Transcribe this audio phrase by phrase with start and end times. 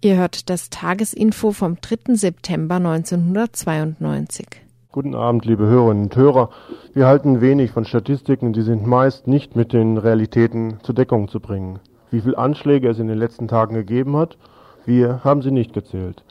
[0.00, 2.14] Ihr hört das Tagesinfo vom 3.
[2.14, 4.46] September 1992.
[4.92, 6.50] Guten Abend, liebe Hörerinnen und Hörer.
[6.94, 11.40] Wir halten wenig von Statistiken, die sind meist nicht mit den Realitäten zur Deckung zu
[11.40, 11.80] bringen.
[12.12, 14.38] Wie viele Anschläge es in den letzten Tagen gegeben hat,
[14.86, 16.22] wir haben sie nicht gezählt.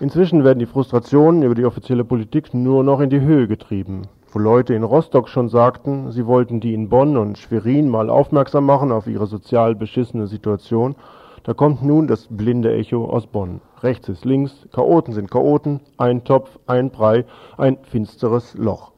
[0.00, 4.08] Inzwischen werden die Frustrationen über die offizielle Politik nur noch in die Höhe getrieben.
[4.32, 8.66] Wo Leute in Rostock schon sagten, sie wollten die in Bonn und Schwerin mal aufmerksam
[8.66, 10.96] machen auf ihre sozial beschissene Situation,
[11.46, 13.60] da kommt nun das blinde Echo aus Bonn.
[13.80, 17.24] Rechts ist links, Chaoten sind Chaoten, ein Topf, ein Brei,
[17.56, 18.90] ein finsteres Loch.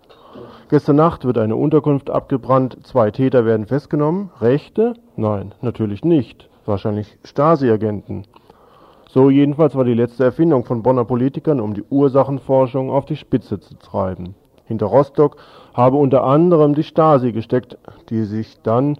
[0.70, 4.30] Gestern Nacht wird eine Unterkunft abgebrannt, zwei Täter werden festgenommen.
[4.40, 4.94] Rechte?
[5.14, 6.48] Nein, natürlich nicht.
[6.64, 8.24] Wahrscheinlich Stasi-Agenten.
[9.10, 13.60] So jedenfalls war die letzte Erfindung von Bonner Politikern, um die Ursachenforschung auf die Spitze
[13.60, 14.34] zu treiben.
[14.64, 15.36] Hinter Rostock
[15.74, 17.76] habe unter anderem die Stasi gesteckt,
[18.08, 18.96] die sich dann,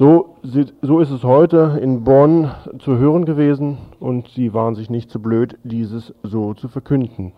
[0.00, 0.36] so,
[0.80, 5.20] so ist es heute in Bonn zu hören gewesen und sie waren sich nicht zu
[5.20, 7.34] blöd, dieses so zu verkünden.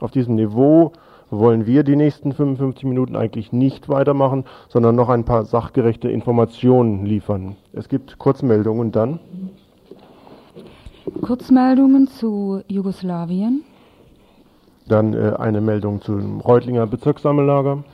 [0.00, 0.92] Auf diesem Niveau
[1.28, 7.04] wollen wir die nächsten 55 Minuten eigentlich nicht weitermachen, sondern noch ein paar sachgerechte Informationen
[7.04, 7.56] liefern.
[7.74, 9.20] Es gibt Kurzmeldungen und dann
[11.20, 13.64] Kurzmeldungen zu Jugoslawien.
[14.86, 17.84] Dann äh, eine Meldung zum Reutlinger Bezirkssammellager.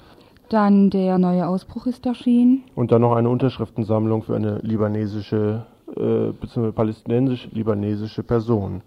[0.48, 2.64] Dann der neue Ausbruch ist erschienen.
[2.74, 5.64] Und dann noch eine Unterschriftensammlung für eine libanesische
[5.96, 6.72] äh, bzw.
[6.72, 8.82] palästinensisch-libanesische Person.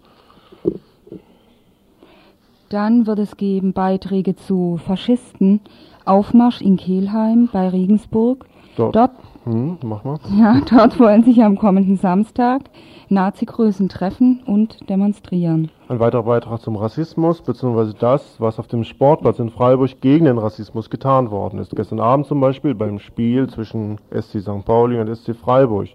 [2.68, 5.60] Dann wird es geben Beiträge zu Faschisten,
[6.04, 8.44] Aufmarsch in Kelheim bei Regensburg.
[8.76, 9.10] Dort, dort,
[9.48, 10.18] hm, mach mal.
[10.38, 12.62] Ja, dort wollen sich am kommenden Samstag
[13.08, 15.70] Nazi-Größen treffen und demonstrieren.
[15.88, 20.36] Ein weiterer Beitrag zum Rassismus, beziehungsweise das, was auf dem Sportplatz in Freiburg gegen den
[20.36, 21.74] Rassismus getan worden ist.
[21.74, 24.66] Gestern Abend zum Beispiel beim Spiel zwischen SC St.
[24.66, 25.88] Pauli und SC Freiburg.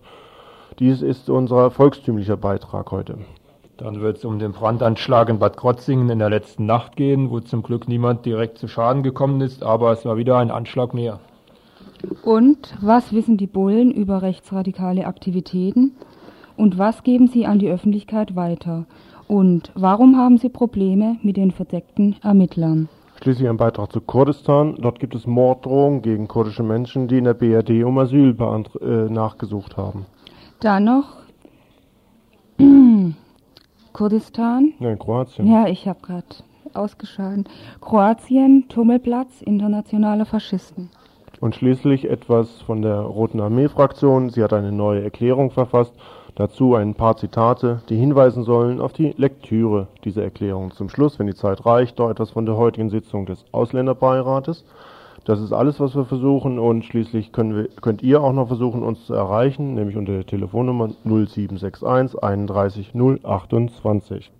[0.80, 3.20] Dies ist unser volkstümlicher Beitrag heute.
[3.78, 7.40] Dann wird es um den Brandanschlag in Bad Krotzingen in der letzten Nacht gehen, wo
[7.40, 11.20] zum Glück niemand direkt zu Schaden gekommen ist, aber es war wieder ein Anschlag mehr.
[12.24, 15.94] Und was wissen die Bullen über rechtsradikale Aktivitäten?
[16.56, 18.86] Und was geben sie an die Öffentlichkeit weiter?
[19.28, 22.90] Und warum haben sie Probleme mit den verdeckten Ermittlern?
[23.22, 24.76] Schließlich ein Beitrag zu Kurdistan.
[24.80, 28.36] Dort gibt es Morddrohungen gegen kurdische Menschen, die in der BRD um Asyl
[28.82, 30.06] äh, nachgesucht haben.
[30.60, 31.06] Dann noch
[33.94, 34.74] Kurdistan.
[34.80, 35.48] Nein, Kroatien.
[35.48, 36.28] Ja, ich habe gerade
[36.74, 37.48] ausgeschaltet.
[37.80, 40.90] Kroatien, Tummelplatz internationaler Faschisten.
[41.44, 44.30] Und schließlich etwas von der Roten Armee-Fraktion.
[44.30, 45.94] Sie hat eine neue Erklärung verfasst
[46.36, 50.72] Dazu ein paar Zitate, die hinweisen sollen auf die Lektüre dieser Erklärung.
[50.72, 54.66] Zum Schluss, wenn die Zeit reicht, noch etwas von der heutigen Sitzung des Ausländerbeirates.
[55.26, 59.06] Das ist alles, was wir versuchen und schließlich wir, könnt ihr auch noch versuchen, uns
[59.06, 64.32] zu erreichen, nämlich unter der Telefonnummer 0761 31 028.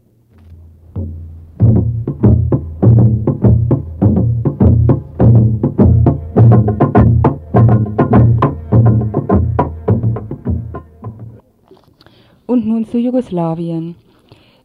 [12.46, 13.96] Und nun zu Jugoslawien.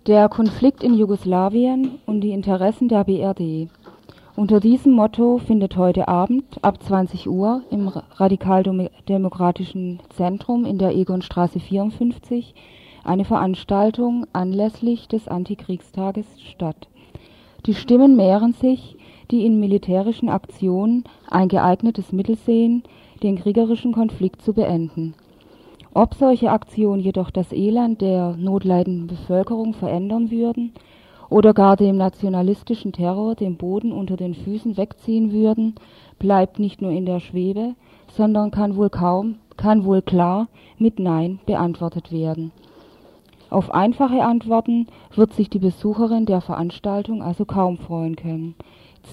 [0.09, 3.69] Der Konflikt in Jugoslawien und die Interessen der BRD.
[4.35, 11.61] Unter diesem Motto findet heute Abend ab 20 Uhr im Radikaldemokratischen Zentrum in der Egonstraße
[11.61, 12.53] 54
[13.05, 16.89] eine Veranstaltung anlässlich des Antikriegstages statt.
[17.67, 18.97] Die Stimmen mehren sich,
[19.31, 22.83] die in militärischen Aktionen ein geeignetes Mittel sehen,
[23.23, 25.15] den kriegerischen Konflikt zu beenden.
[25.95, 30.73] Ob solche Aktionen jedoch das Elend der notleidenden Bevölkerung verändern würden
[31.31, 35.75] oder gar dem nationalistischen Terror den Boden unter den Füßen wegziehen würden,
[36.19, 37.75] bleibt nicht nur in der Schwebe,
[38.09, 40.49] sondern kann wohl kaum, kann wohl klar
[40.79, 42.53] mit Nein beantwortet werden.
[43.51, 48.55] Auf einfache Antworten wird sich die Besucherin der Veranstaltung also kaum freuen können.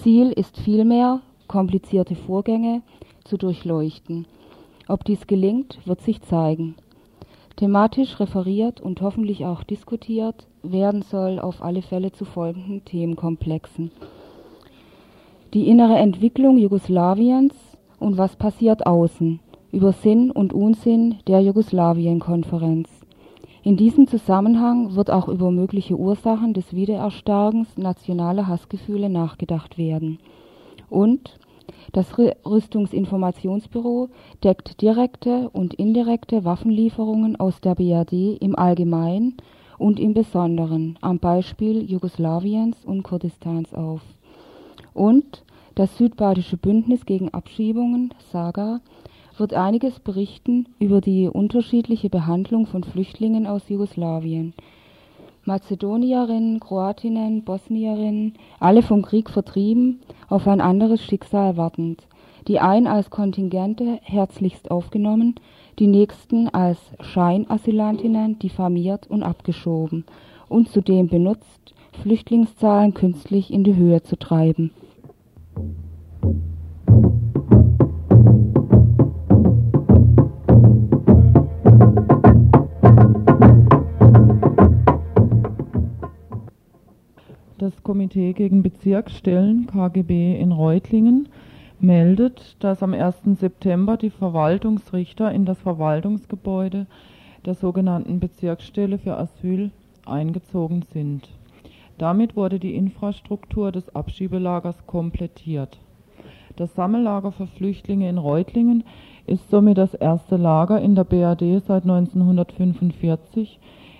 [0.02, 2.82] Ziel ist vielmehr, komplizierte Vorgänge
[3.24, 4.26] zu durchleuchten.
[4.88, 6.76] Ob dies gelingt, wird sich zeigen.
[7.56, 13.90] Thematisch referiert und hoffentlich auch diskutiert werden soll auf alle Fälle zu folgenden Themenkomplexen.
[15.54, 17.54] Die innere Entwicklung Jugoslawiens
[17.98, 19.40] und was passiert außen
[19.72, 22.88] über Sinn und Unsinn der Jugoslawien-Konferenz.
[23.62, 30.18] In diesem Zusammenhang wird auch über mögliche Ursachen des Wiedererstarkens nationaler Hassgefühle nachgedacht werden.
[30.88, 31.38] Und
[31.92, 34.08] das Rüstungsinformationsbüro
[34.42, 39.36] deckt direkte und indirekte Waffenlieferungen aus der BRD im Allgemeinen
[39.78, 44.00] und im Besonderen am Beispiel Jugoslawiens und Kurdistans auf.
[44.94, 45.44] Und
[45.74, 48.80] das Südbadische Bündnis gegen Abschiebungen, SAGA,
[49.36, 54.54] wird einiges berichten über die unterschiedliche Behandlung von Flüchtlingen aus Jugoslawien.
[55.46, 62.02] Mazedonierinnen, Kroatinnen, Bosnierinnen, alle vom Krieg vertrieben, auf ein anderes Schicksal wartend.
[62.48, 65.36] Die einen als Kontingente herzlichst aufgenommen,
[65.78, 70.04] die nächsten als Scheinasylantinnen diffamiert und abgeschoben
[70.48, 74.72] und zudem benutzt, Flüchtlingszahlen künstlich in die Höhe zu treiben.
[88.06, 91.28] Komitee gegen Bezirksstellen KGB in Reutlingen
[91.80, 93.16] meldet, dass am 1.
[93.40, 96.86] September die Verwaltungsrichter in das Verwaltungsgebäude
[97.44, 99.72] der sogenannten Bezirksstelle für Asyl
[100.04, 101.28] eingezogen sind.
[101.98, 105.76] Damit wurde die Infrastruktur des Abschiebelagers komplettiert.
[106.54, 108.84] Das Sammellager für Flüchtlinge in Reutlingen
[109.26, 113.58] ist somit das erste Lager in der BRD seit 1945,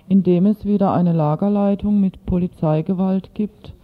[0.08, 3.74] in dem es wieder eine Lagerleitung mit Polizeigewalt gibt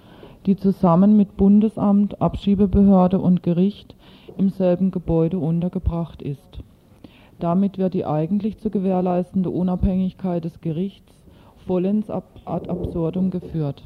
[0.46, 3.94] die zusammen mit Bundesamt, Abschiebebehörde und Gericht
[4.36, 6.62] im selben Gebäude untergebracht ist.
[7.38, 11.12] Damit wird die eigentlich zu gewährleistende Unabhängigkeit des Gerichts
[11.66, 13.84] vollends ad absurdum geführt.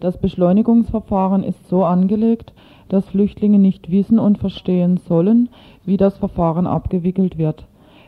[0.00, 2.52] Das Beschleunigungsverfahren ist so angelegt,
[2.88, 5.48] dass Flüchtlinge nicht wissen und verstehen sollen,
[5.84, 7.66] wie das Verfahren abgewickelt wird,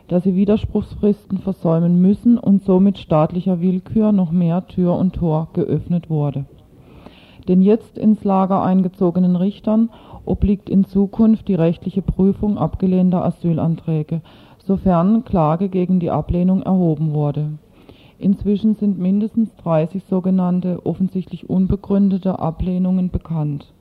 [0.08, 6.10] dass sie Widerspruchsfristen versäumen müssen und somit staatlicher Willkür noch mehr Tür und Tor geöffnet
[6.10, 6.44] wurde
[7.48, 9.90] den jetzt ins Lager eingezogenen Richtern
[10.24, 14.20] obliegt in Zukunft die rechtliche Prüfung abgelehnter Asylanträge,
[14.58, 17.52] sofern Klage gegen die Ablehnung erhoben wurde.
[18.18, 23.72] Inzwischen sind mindestens 30 sogenannte offensichtlich unbegründete Ablehnungen bekannt.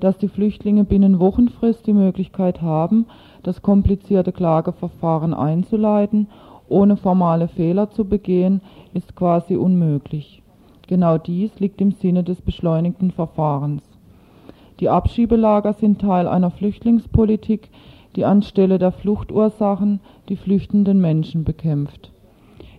[0.00, 3.06] Dass die Flüchtlinge binnen Wochenfrist die Möglichkeit haben,
[3.42, 6.28] das komplizierte Klageverfahren einzuleiten,
[6.68, 8.60] ohne formale Fehler zu begehen,
[8.92, 10.43] ist quasi unmöglich
[10.86, 13.82] Genau dies liegt im Sinne des beschleunigten Verfahrens.
[14.80, 17.70] Die Abschiebelager sind Teil einer Flüchtlingspolitik,
[18.16, 22.12] die anstelle der Fluchtursachen die flüchtenden Menschen bekämpft.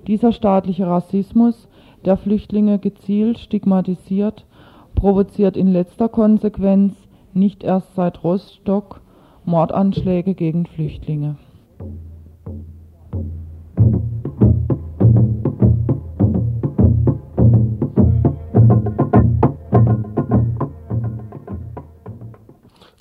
[0.07, 1.67] Dieser staatliche Rassismus,
[2.03, 4.45] der Flüchtlinge gezielt stigmatisiert,
[4.93, 6.95] provoziert in letzter Konsequenz
[7.33, 9.01] nicht erst seit Rostock
[9.45, 11.37] Mordanschläge gegen Flüchtlinge.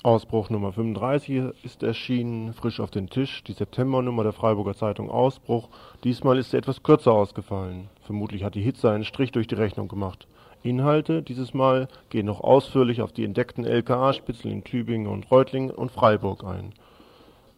[0.05, 5.67] Ausbruch Nummer 35 ist erschienen, frisch auf den Tisch, die Septembernummer der Freiburger Zeitung Ausbruch.
[6.03, 7.89] Diesmal ist sie etwas kürzer ausgefallen.
[8.03, 10.27] Vermutlich hat die Hitze einen Strich durch die Rechnung gemacht.
[10.61, 15.91] Inhalte dieses Mal gehen noch ausführlich auf die entdeckten LKA-Spitzel in Tübingen und Reutlingen und
[15.91, 16.73] Freiburg ein.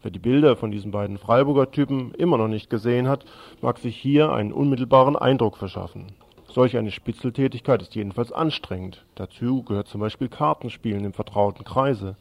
[0.00, 3.26] Wer die Bilder von diesen beiden Freiburger Typen immer noch nicht gesehen hat,
[3.60, 6.06] mag sich hier einen unmittelbaren Eindruck verschaffen.
[6.46, 9.04] Solch eine Spitzeltätigkeit ist jedenfalls anstrengend.
[9.16, 12.16] Dazu gehört zum Beispiel Kartenspielen im vertrauten Kreise.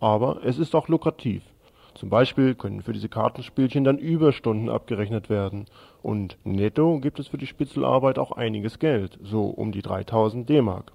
[0.00, 1.42] Aber es ist auch lukrativ.
[1.94, 5.66] Zum Beispiel können für diese Kartenspielchen dann Überstunden abgerechnet werden.
[6.02, 10.92] Und netto gibt es für die Spitzelarbeit auch einiges Geld, so um die 3000 D-Mark.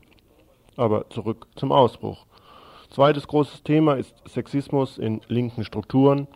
[0.76, 2.26] Aber zurück zum Ausbruch.
[2.90, 6.28] Zweites großes Thema ist Sexismus in linken Strukturen.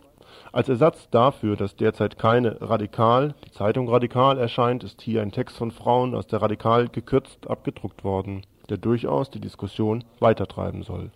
[0.50, 5.56] Als Ersatz dafür, dass derzeit keine Radikal, die Zeitung Radikal erscheint, ist hier ein Text
[5.56, 11.10] von Frauen aus der Radikal gekürzt abgedruckt worden, der durchaus die Diskussion weitertreiben soll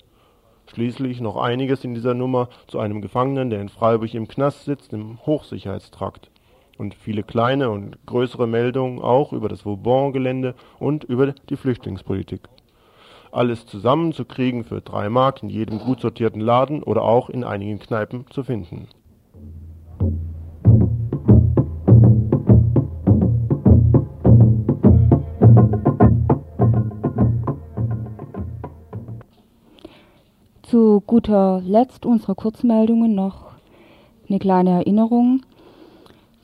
[0.68, 4.92] Schließlich noch einiges in dieser Nummer zu einem Gefangenen, der in Freiburg im Knast sitzt,
[4.92, 6.30] im Hochsicherheitstrakt.
[6.76, 12.42] Und viele kleine und größere Meldungen auch über das Vauban-Gelände und über die Flüchtlingspolitik.
[13.32, 18.26] Alles zusammenzukriegen für drei Mark in jedem gut sortierten Laden oder auch in einigen Kneipen
[18.30, 18.88] zu finden
[30.78, 33.46] Zu guter Letzt unserer Kurzmeldungen noch
[34.28, 35.40] eine kleine Erinnerung.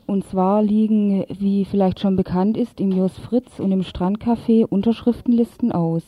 [0.09, 5.71] Und zwar liegen, wie vielleicht schon bekannt ist, im Jos Fritz und im Strandcafé Unterschriftenlisten
[5.71, 6.03] aus.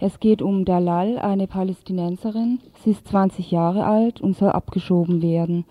[0.00, 2.58] Es geht um Dalal, eine Palästinenserin.
[2.82, 5.64] Sie ist 20 Jahre alt und soll abgeschoben werden,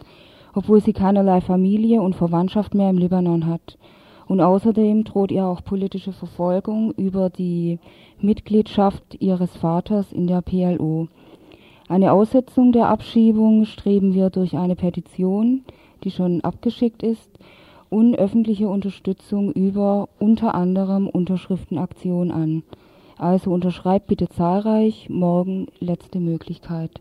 [0.54, 3.78] obwohl sie keinerlei Familie und Verwandtschaft mehr im Libanon hat
[4.30, 7.80] Und außerdem droht ihr auch politische Verfolgung über die
[8.22, 11.10] Mitgliedschaft ihres Vaters in der PLO.
[11.92, 15.66] Eine Aussetzung der Abschiebung streben wir durch eine Petition,
[16.06, 17.30] die schon abgeschickt ist,
[17.90, 22.64] und öffentliche Unterstützung über unter anderem Unterschriftenaktion an.
[23.18, 26.92] Also unterschreibt bitte zahlreich, morgen letzte Möglichkeit.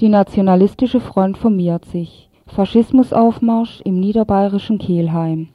[0.00, 2.28] Die Nationalistische Front formiert sich.
[2.46, 5.48] Faschismusaufmarsch im niederbayerischen Kelheim.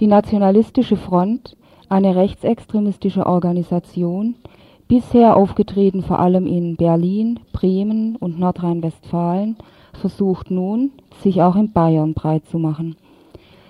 [0.00, 1.56] Die Nationalistische Front,
[1.88, 4.34] eine rechtsextremistische Organisation,
[4.88, 9.54] bisher aufgetreten vor allem in Berlin, Bremen und Nordrhein-Westfalen,
[9.92, 10.90] versucht nun,
[11.22, 12.96] sich auch in Bayern breit zu machen.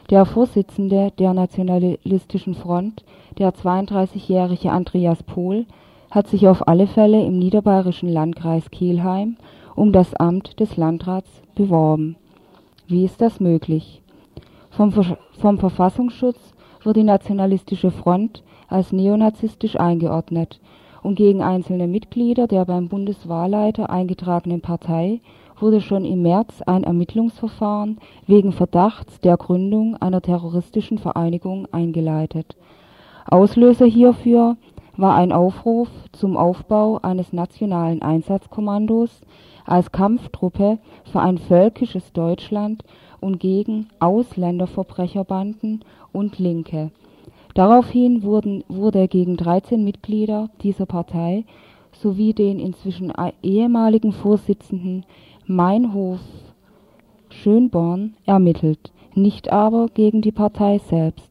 [0.08, 3.04] Der Vorsitzende der Nationalistischen Front,
[3.36, 5.66] der 32-jährige Andreas Pohl,
[6.10, 9.36] hat sich auf alle Fälle im niederbayerischen Landkreis Kelheim
[9.76, 12.16] um das Amt des Landrats beworben.
[12.88, 14.02] Wie ist das möglich?
[14.70, 16.38] Vom, vom Verfassungsschutz
[16.82, 20.60] wird die Nationalistische Front als neonazistisch eingeordnet
[21.02, 25.20] und gegen einzelne Mitglieder der beim Bundeswahlleiter eingetragenen Partei
[25.58, 32.56] wurde schon im März ein Ermittlungsverfahren wegen Verdachts der Gründung einer terroristischen Vereinigung eingeleitet.
[33.30, 34.56] Auslöser hierfür
[34.96, 39.20] war ein Aufruf zum Aufbau eines nationalen Einsatzkommandos
[39.66, 40.78] als Kampftruppe
[41.12, 42.84] für ein völkisches Deutschland
[43.20, 46.90] und gegen Ausländerverbrecherbanden und Linke.
[47.54, 51.44] Daraufhin wurden, wurde gegen 13 Mitglieder dieser Partei
[51.92, 55.04] sowie den inzwischen ehemaligen Vorsitzenden
[55.46, 56.20] Meinhof
[57.30, 61.30] Schönborn ermittelt, nicht aber gegen die Partei selbst.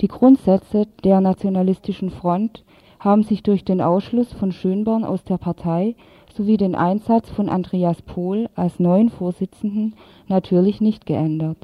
[0.00, 2.64] Die Grundsätze der Nationalistischen Front
[2.98, 5.94] haben sich durch den Ausschluss von Schönborn aus der Partei
[6.36, 9.94] sowie den Einsatz von Andreas Pohl als neuen Vorsitzenden
[10.26, 11.58] natürlich nicht geändert.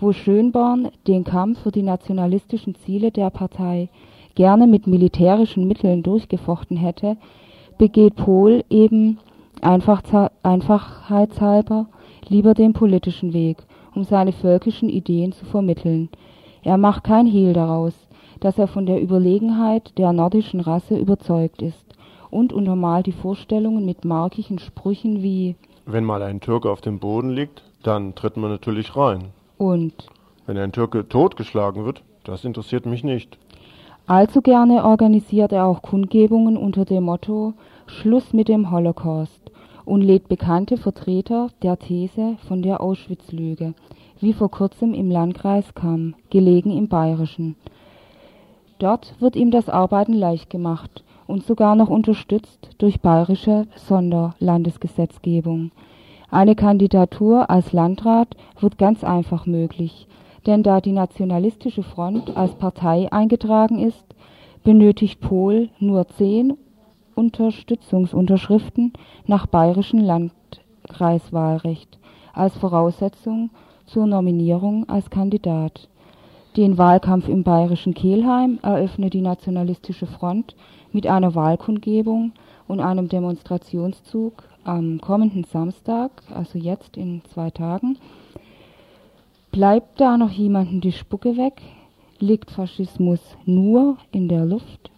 [0.00, 3.88] Wo Schönborn den Kampf für die nationalistischen Ziele der Partei
[4.34, 7.16] gerne mit militärischen Mitteln durchgefochten hätte,
[7.78, 9.18] begeht Pohl eben
[9.60, 10.02] einfach,
[10.42, 11.86] einfachheitshalber
[12.28, 13.58] lieber den politischen Weg,
[13.94, 16.10] um seine völkischen Ideen zu vermitteln.
[16.62, 17.94] Er macht kein Hehl daraus,
[18.40, 21.95] dass er von der Überlegenheit der nordischen Rasse überzeugt ist
[22.30, 27.30] und untermalt die Vorstellungen mit markigen Sprüchen wie Wenn mal ein Türke auf dem Boden
[27.30, 29.26] liegt, dann tritt man natürlich rein.
[29.58, 29.94] Und
[30.46, 33.38] Wenn ein Türke totgeschlagen wird, das interessiert mich nicht.
[34.06, 37.54] Allzu gerne organisiert er auch Kundgebungen unter dem Motto
[37.86, 39.50] Schluss mit dem Holocaust
[39.84, 43.74] und lädt bekannte Vertreter der These von der Auschwitz-Lüge,
[44.20, 47.56] wie vor kurzem im Landkreis Kamm, gelegen im Bayerischen.
[48.78, 55.70] Dort wird ihm das Arbeiten leicht gemacht und sogar noch unterstützt durch bayerische Sonderlandesgesetzgebung.
[56.30, 60.06] Eine Kandidatur als Landrat wird ganz einfach möglich,
[60.46, 64.04] denn da die Nationalistische Front als Partei eingetragen ist,
[64.64, 66.56] benötigt Pohl nur zehn
[67.14, 68.92] Unterstützungsunterschriften
[69.26, 71.98] nach bayerischem Landkreiswahlrecht
[72.32, 73.50] als Voraussetzung
[73.86, 75.88] zur Nominierung als Kandidat.
[76.56, 80.56] Den Wahlkampf im bayerischen Kelheim eröffnet die Nationalistische Front
[80.96, 82.32] mit einer Wahlkundgebung
[82.66, 84.32] und einem Demonstrationszug
[84.64, 87.98] am kommenden Samstag, also jetzt in zwei Tagen.
[89.52, 91.60] Bleibt da noch jemanden die Spucke weg?
[92.18, 94.90] Liegt Faschismus nur in der Luft?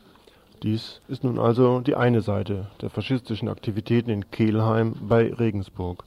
[0.62, 6.04] Dies ist nun also die eine Seite der faschistischen Aktivitäten in Kelheim bei Regensburg.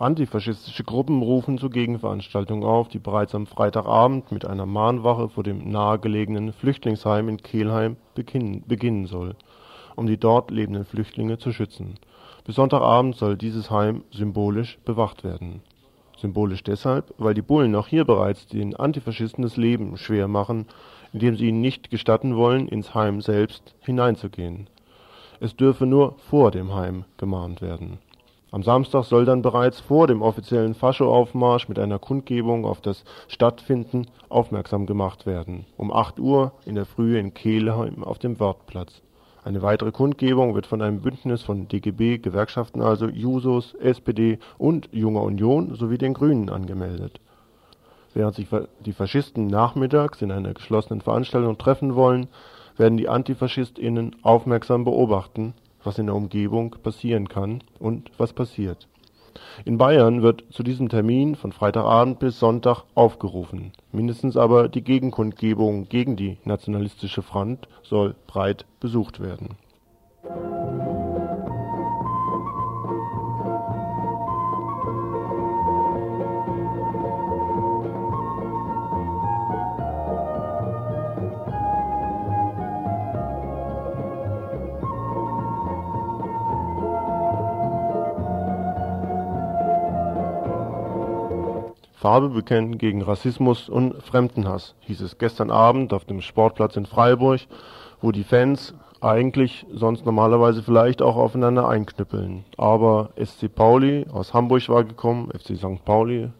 [0.00, 5.70] Antifaschistische Gruppen rufen zu Gegenveranstaltungen auf, die bereits am Freitagabend mit einer Mahnwache vor dem
[5.70, 9.36] nahegelegenen Flüchtlingsheim in Kelheim beginnen soll,
[9.96, 11.96] um die dort lebenden Flüchtlinge zu schützen.
[12.44, 15.60] Bis Sonntagabend soll dieses Heim symbolisch bewacht werden.
[16.16, 20.64] Symbolisch deshalb, weil die Bullen auch hier bereits den Antifaschisten das Leben schwer machen,
[21.12, 24.70] indem sie ihnen nicht gestatten wollen, ins Heim selbst hineinzugehen.
[25.40, 27.98] Es dürfe nur vor dem Heim gemahnt werden
[28.52, 34.06] am Samstag soll dann bereits vor dem offiziellen Faschoaufmarsch mit einer Kundgebung auf das Stattfinden
[34.28, 39.02] aufmerksam gemacht werden, um 8 Uhr in der Früh in Kelheim auf dem Wörthplatz.
[39.44, 45.22] Eine weitere Kundgebung wird von einem Bündnis von DGB, Gewerkschaften also, Jusos, SPD und Junger
[45.22, 47.20] Union sowie den Grünen angemeldet.
[48.12, 48.48] Während sich
[48.84, 52.26] die Faschisten nachmittags in einer geschlossenen Veranstaltung treffen wollen,
[52.76, 58.88] werden die AntifaschistInnen aufmerksam beobachten, was in der Umgebung passieren kann und was passiert.
[59.64, 65.88] In Bayern wird zu diesem Termin von Freitagabend bis Sonntag aufgerufen, mindestens aber die Gegenkundgebung
[65.88, 69.56] gegen die Nationalistische Front soll breit besucht werden
[92.00, 97.40] Farbe bekennen gegen Rassismus und Fremdenhass, hieß es gestern Abend auf dem Sportplatz in Freiburg,
[98.00, 102.46] wo die Fans eigentlich sonst normalerweise vielleicht auch aufeinander einknüppeln.
[102.56, 105.84] Aber SC Pauli aus Hamburg war gekommen, FC St.
[105.84, 106.30] Pauli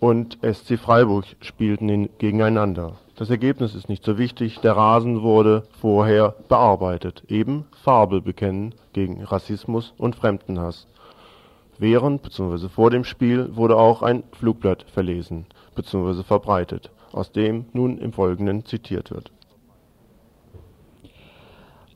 [0.00, 2.96] und SC Freiburg spielten gegeneinander.
[3.16, 7.22] Das Ergebnis ist nicht so wichtig, der Rasen wurde vorher bearbeitet.
[7.28, 10.88] Eben Farbe bekennen gegen Rassismus und Fremdenhass.
[11.78, 12.68] Während bzw.
[12.68, 16.22] vor dem Spiel wurde auch ein Flugblatt verlesen bzw.
[16.22, 19.32] verbreitet, aus dem nun im Folgenden zitiert wird.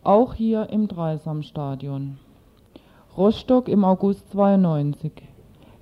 [0.02, 2.18] Auch hier im Dreisamstadion.
[3.16, 5.12] Rostock im August 92.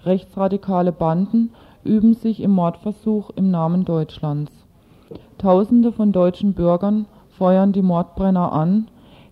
[0.05, 1.53] Rechtsradikale Banden
[1.85, 4.53] üben sich im Mordversuch im Namen Deutschlands.
[5.39, 8.89] Tausende von deutschen Bürgern feuern die Mordbrenner an,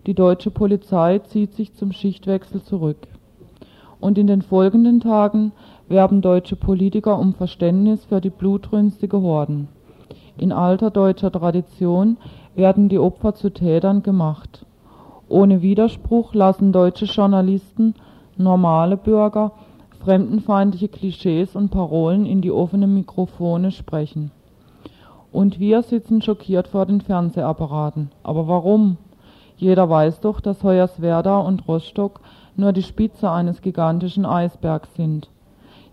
[0.07, 3.07] die deutsche Polizei zieht sich zum Schichtwechsel zurück
[4.05, 5.51] und in den folgenden Tagen
[5.89, 9.67] werben deutsche Politiker um Verständnis für die blutrünstige Horden.
[10.37, 12.17] In alter deutscher Tradition
[12.53, 14.63] werden die Opfer zu Tätern gemacht.
[15.27, 17.95] Ohne Widerspruch lassen deutsche Journalisten,
[18.37, 19.53] normale Bürger,
[20.03, 24.29] fremdenfeindliche Klischees und Parolen in die offenen Mikrofone sprechen.
[25.31, 28.11] Und wir sitzen schockiert vor den Fernsehapparaten.
[28.21, 28.97] Aber warum?
[29.57, 32.19] Jeder weiß doch, dass Hoyerswerda und Rostock
[32.57, 35.29] nur die Spitze eines gigantischen Eisbergs sind.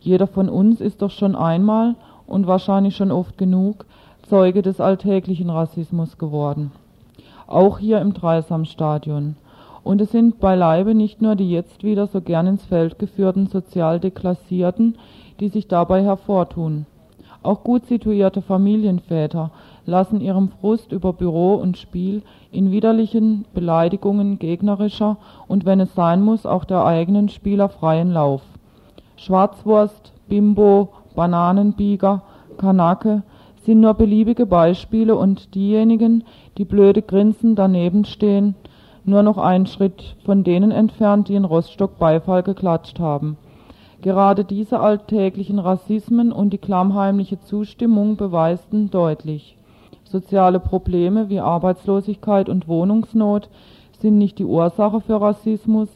[0.00, 1.94] Jeder von uns ist doch schon einmal
[2.26, 3.86] und wahrscheinlich schon oft genug
[4.28, 6.72] Zeuge des alltäglichen Rassismus geworden.
[7.46, 9.36] Auch hier im Dreisamstadion.
[9.84, 14.00] Und es sind beileibe nicht nur die jetzt wieder so gern ins Feld geführten sozial
[14.00, 14.96] Deklassierten,
[15.40, 16.86] die sich dabei hervortun.
[17.42, 19.50] Auch gut situierte Familienväter
[19.86, 25.16] lassen ihrem Frust über Büro und Spiel in widerlichen Beleidigungen gegnerischer
[25.48, 28.42] und wenn es sein muss auch der eigenen Spieler freien Lauf.
[29.16, 32.22] Schwarzwurst, Bimbo, Bananenbieger,
[32.58, 33.22] Kanake
[33.64, 36.24] sind nur beliebige Beispiele und diejenigen,
[36.58, 38.54] die blöde grinsen daneben stehen,
[39.04, 43.36] nur noch einen Schritt von denen entfernt, die in Rostock Beifall geklatscht haben.
[44.00, 49.56] Gerade diese alltäglichen Rassismen und die klammheimliche Zustimmung beweisten deutlich,
[50.12, 53.48] soziale Probleme wie Arbeitslosigkeit und Wohnungsnot
[53.98, 55.88] sind nicht die Ursache für Rassismus,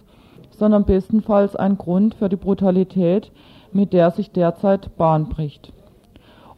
[0.50, 3.30] sondern bestenfalls ein Grund für die Brutalität,
[3.72, 5.72] mit der sich derzeit Bahn bricht.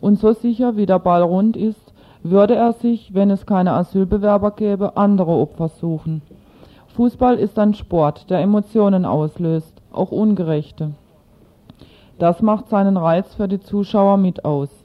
[0.01, 1.92] Und so sicher wie der Ball rund ist,
[2.23, 6.23] würde er sich, wenn es keine Asylbewerber gäbe, andere Opfer suchen.
[6.94, 10.92] Fußball ist ein Sport, der Emotionen auslöst, auch ungerechte.
[12.18, 14.77] Das macht seinen Reiz für die Zuschauer mit aus.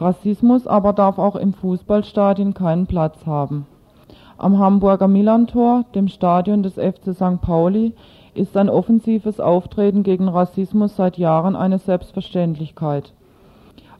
[0.00, 3.66] Rassismus aber darf auch im Fußballstadion keinen Platz haben.
[4.38, 7.42] Am Hamburger Millantor, dem Stadion des FC St.
[7.42, 7.92] Pauli,
[8.34, 13.12] ist ein offensives Auftreten gegen Rassismus seit Jahren eine Selbstverständlichkeit.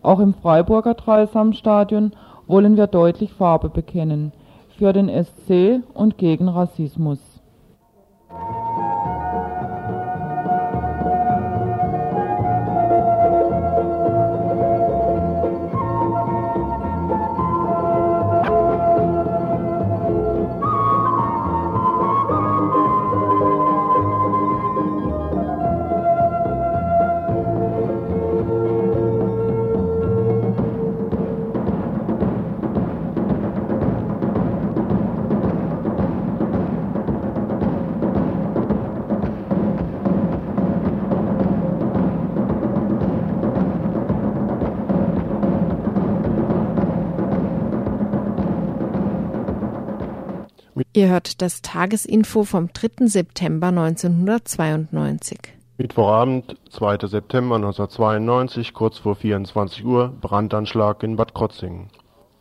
[0.02, 2.12] Auch im Freiburger Dreisamstadion
[2.46, 4.32] wollen wir deutlich Farbe bekennen,
[4.78, 7.18] für den SC und gegen Rassismus.
[51.00, 53.06] Ihr hört das Tagesinfo vom 3.
[53.06, 55.38] September 1992.
[55.78, 57.06] Mittwochabend, 2.
[57.06, 61.88] September 1992, kurz vor 24 Uhr, Brandanschlag in Bad Krotzingen.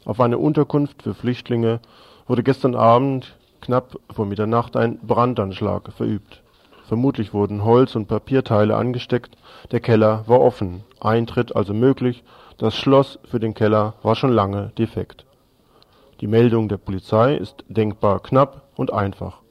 [0.03, 1.79] Auf eine Unterkunft für Flüchtlinge
[2.27, 6.43] wurde gestern Abend knapp vor Mitternacht ein Brandanschlag verübt.
[6.85, 9.37] Vermutlich wurden Holz und Papierteile angesteckt,
[9.71, 12.25] der Keller war offen, Eintritt also möglich,
[12.57, 15.25] das Schloss für den Keller war schon lange defekt.
[16.21, 19.41] Die Meldung der Polizei ist denkbar knapp und einfach.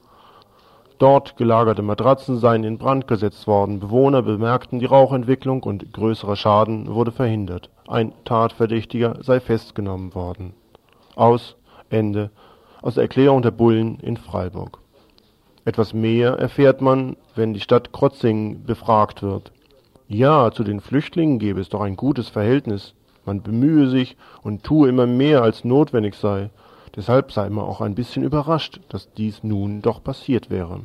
[0.99, 6.93] Dort gelagerte Matratzen seien in Brand gesetzt worden, Bewohner bemerkten die Rauchentwicklung und größerer Schaden
[6.93, 10.55] wurde verhindert, ein Tatverdächtiger sei festgenommen worden.
[11.15, 11.57] Aus
[11.89, 12.31] Ende
[12.83, 14.79] aus der Erklärung der Bullen in Freiburg.
[15.65, 19.53] Etwas mehr erfährt man, wenn die Stadt Krotzingen befragt wird.
[20.07, 22.95] Ja, zu den Flüchtlingen gebe es doch ein gutes Verhältnis,
[23.29, 26.51] man bemühe sich und tue immer mehr, als notwendig sei.
[26.97, 30.81] Deshalb sei man auch ein bisschen überrascht, dass dies nun doch passiert wäre.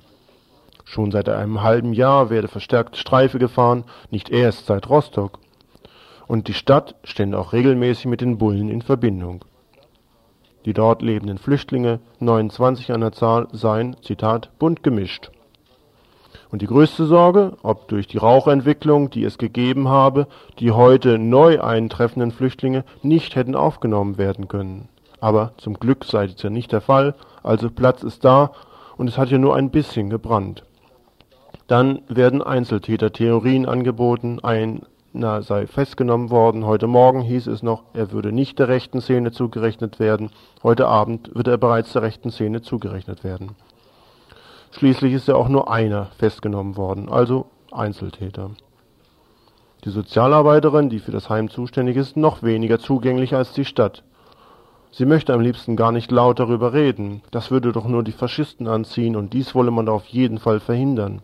[0.83, 5.39] Schon seit einem halben Jahr werde verstärkt Streife gefahren, nicht erst seit Rostock.
[6.27, 9.45] Und die Stadt stände auch regelmäßig mit den Bullen in Verbindung.
[10.65, 15.31] Die dort lebenden Flüchtlinge, 29 an der Zahl, seien, Zitat, bunt gemischt.
[16.53, 20.27] Und die größte Sorge, ob durch die Rauchentwicklung, die es gegeben habe,
[20.59, 24.87] die heute neu eintreffenden Flüchtlinge nicht hätten aufgenommen werden können.
[25.19, 28.51] Aber zum Glück sei dies ja nicht der Fall, also Platz ist da
[28.97, 30.61] und es hat ja nur ein bisschen gebrannt.
[31.65, 36.67] Dann werden Einzeltäter-Theorien angeboten, ein na, sei festgenommen worden.
[36.67, 40.29] Heute Morgen hieß es noch, er würde nicht der rechten Szene zugerechnet werden.
[40.61, 43.55] Heute Abend wird er bereits der rechten Szene zugerechnet werden.
[44.77, 48.51] Schließlich ist ja auch nur einer festgenommen worden, also Einzeltäter.
[49.85, 54.03] Die Sozialarbeiterin, die für das Heim zuständig ist, noch weniger zugänglich als die Stadt.
[54.91, 57.21] Sie möchte am liebsten gar nicht laut darüber reden.
[57.29, 61.21] Das würde doch nur die Faschisten anziehen und dies wolle man auf jeden Fall verhindern.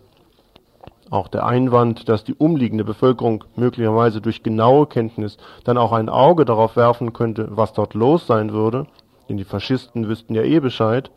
[1.09, 6.45] Auch der Einwand, dass die umliegende Bevölkerung möglicherweise durch genaue Kenntnis dann auch ein Auge
[6.45, 8.85] darauf werfen könnte, was dort los sein würde,
[9.27, 11.09] denn die Faschisten wüssten ja eh Bescheid,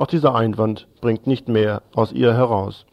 [0.00, 2.86] auch dieser Einwand bringt nicht mehr aus ihr heraus.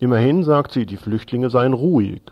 [0.00, 2.22] Immerhin sagt sie, die Flüchtlinge seien ruhig.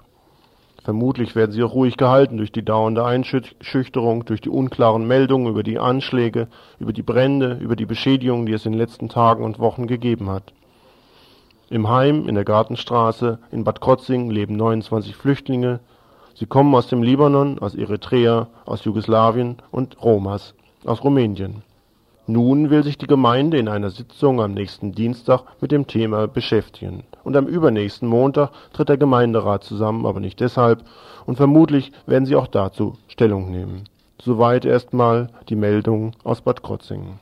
[0.82, 5.62] Vermutlich werden sie auch ruhig gehalten durch die dauernde Einschüchterung, durch die unklaren Meldungen über
[5.62, 6.48] die Anschläge,
[6.78, 10.30] über die Brände, über die Beschädigungen, die es in den letzten Tagen und Wochen gegeben
[10.30, 10.54] hat.
[11.68, 15.80] Im Heim in der Gartenstraße in Bad Krotzing leben 29 Flüchtlinge.
[16.34, 20.54] Sie kommen aus dem Libanon, aus Eritrea, aus Jugoslawien und Romas
[20.86, 21.65] aus Rumänien.
[22.28, 27.04] Nun will sich die Gemeinde in einer Sitzung am nächsten Dienstag mit dem Thema beschäftigen.
[27.22, 30.82] Und am übernächsten Montag tritt der Gemeinderat zusammen, aber nicht deshalb,
[31.24, 33.84] und vermutlich werden sie auch dazu Stellung nehmen.
[34.20, 37.20] Soweit erstmal die Meldung aus Bad Krotzingen.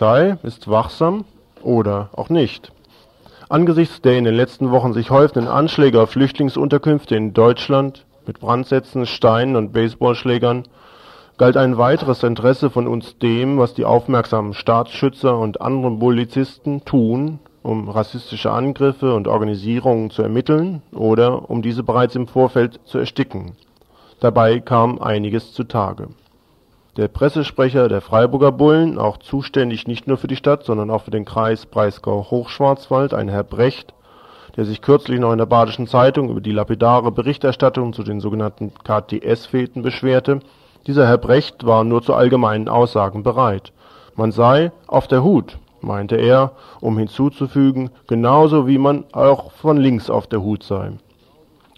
[0.00, 1.26] Polizei ist wachsam
[1.62, 2.72] oder auch nicht.
[3.50, 9.04] Angesichts der in den letzten Wochen sich häufenden Anschläge auf Flüchtlingsunterkünfte in Deutschland mit Brandsätzen,
[9.04, 10.62] Steinen und Baseballschlägern
[11.36, 17.38] galt ein weiteres Interesse von uns dem, was die aufmerksamen Staatsschützer und andere Polizisten tun,
[17.62, 23.52] um rassistische Angriffe und Organisierungen zu ermitteln oder um diese bereits im Vorfeld zu ersticken.
[24.18, 26.08] Dabei kam einiges zutage
[26.96, 31.10] der Pressesprecher der Freiburger Bullen, auch zuständig nicht nur für die Stadt, sondern auch für
[31.10, 33.94] den Kreis Breisgau-Hochschwarzwald, ein Herr Brecht,
[34.56, 38.72] der sich kürzlich noch in der Badischen Zeitung über die lapidare Berichterstattung zu den sogenannten
[38.84, 40.40] KTS-Feten beschwerte.
[40.86, 43.72] Dieser Herr Brecht war nur zu allgemeinen Aussagen bereit.
[44.16, 50.10] Man sei auf der Hut, meinte er, um hinzuzufügen, genauso wie man auch von links
[50.10, 50.92] auf der Hut sei.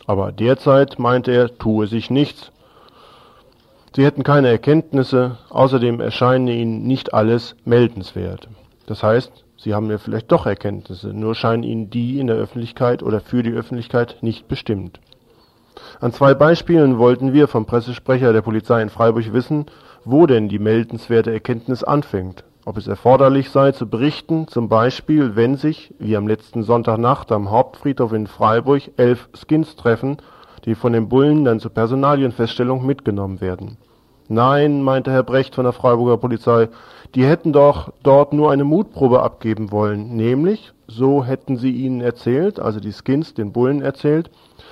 [0.07, 2.51] Aber derzeit, meinte er, tue sich nichts,
[3.95, 8.49] Sie hätten keine Erkenntnisse, außerdem erscheine Ihnen nicht alles meldenswert.
[8.87, 13.03] Das heißt, Sie haben ja vielleicht doch Erkenntnisse, nur scheinen Ihnen die in der Öffentlichkeit
[13.03, 14.99] oder für die Öffentlichkeit nicht bestimmt.
[16.01, 19.67] An zwei Beispielen wollten wir vom Pressesprecher der Polizei in Freiburg wissen,
[20.07, 25.57] wo denn die meldenswerte Erkenntnis anfängt, ob es erforderlich sei zu berichten, zum Beispiel, wenn
[25.57, 30.17] sich, wie am letzten Sonntagnacht am Hauptfriedhof in Freiburg, elf Skins treffen,
[30.65, 33.77] die von den Bullen dann zur Personalienfeststellung mitgenommen werden.
[34.33, 36.71] Nein, meinte Herr Brecht von der Freiburger Polizei,
[37.15, 42.59] die hätten doch dort nur eine Mutprobe abgeben wollen, nämlich, so hätten sie ihnen erzählt,
[42.59, 44.31] also die Skins den Bullen erzählt,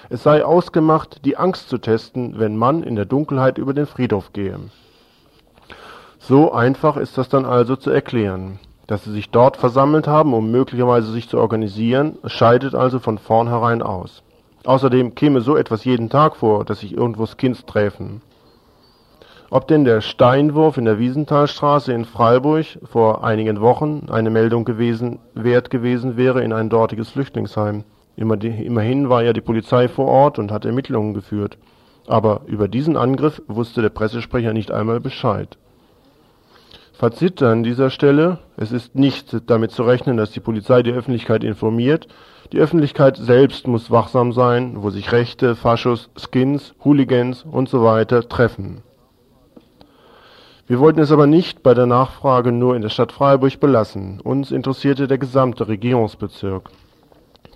[0.09, 4.33] es sei ausgemacht, die Angst zu testen, wenn man in der Dunkelheit über den Friedhof
[4.33, 4.59] gehe.
[6.19, 8.61] So einfach ist das dann also zu erklären.
[8.87, 13.83] Dass sie sich dort versammelt haben, um möglicherweise sich zu organisieren, scheidet also von vornherein
[13.83, 14.23] aus.
[14.65, 18.23] Außerdem käme so etwas jeden Tag vor, dass sich irgendwo Skins träfen.
[19.53, 25.19] Ob denn der Steinwurf in der Wiesenthalstraße in Freiburg vor einigen Wochen eine Meldung gewesen,
[25.35, 27.83] wert gewesen wäre in ein dortiges Flüchtlingsheim.
[28.15, 31.59] Immerhin war ja die Polizei vor Ort und hat Ermittlungen geführt.
[32.07, 35.59] Aber über diesen Angriff wusste der Pressesprecher nicht einmal Bescheid.
[36.93, 41.43] Fazit an dieser Stelle: Es ist nicht damit zu rechnen, dass die Polizei die Öffentlichkeit
[41.43, 42.07] informiert.
[42.53, 48.05] Die Öffentlichkeit selbst muss wachsam sein, wo sich Rechte, Faschos, Skins, Hooligans usw.
[48.29, 48.83] treffen.
[50.71, 54.21] Wir wollten es aber nicht bei der Nachfrage nur in der Stadt Freiburg belassen.
[54.21, 56.71] Uns interessierte der gesamte Regierungsbezirk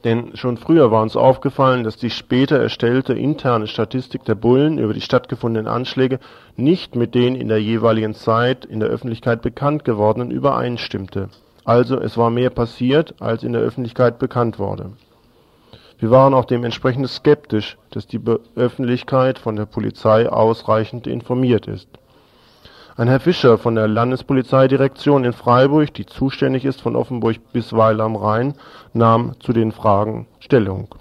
[0.03, 4.93] denn schon früher war uns aufgefallen, dass die später erstellte interne Statistik der Bullen über
[4.93, 6.19] die stattgefundenen Anschläge
[6.57, 11.29] nicht mit den in der jeweiligen Zeit in der Öffentlichkeit bekannt gewordenen übereinstimmte.
[11.65, 14.91] Also es war mehr passiert, als in der Öffentlichkeit bekannt wurde.
[16.01, 18.21] Wir waren auch dementsprechend skeptisch, dass die
[18.57, 21.89] Öffentlichkeit von der Polizei ausreichend informiert ist
[22.97, 28.01] ein Herr Fischer von der Landespolizeidirektion in Freiburg, die zuständig ist von Offenburg bis Weil
[28.01, 28.55] am Rhein,
[28.93, 30.95] nahm zu den Fragen Stellung.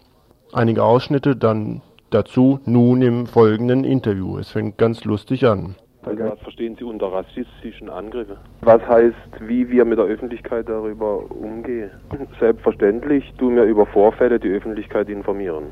[0.54, 4.40] Einige Ausschnitte dann dazu nun im folgenden Interview.
[4.40, 5.76] Es fängt ganz lustig an.
[6.02, 8.38] Was verstehen Sie unter rassistischen Angriffen?
[8.62, 11.92] Was heißt, wie wir mit der Öffentlichkeit darüber umgehen?
[12.40, 15.66] Selbstverständlich tun wir über Vorfälle die Öffentlichkeit informieren.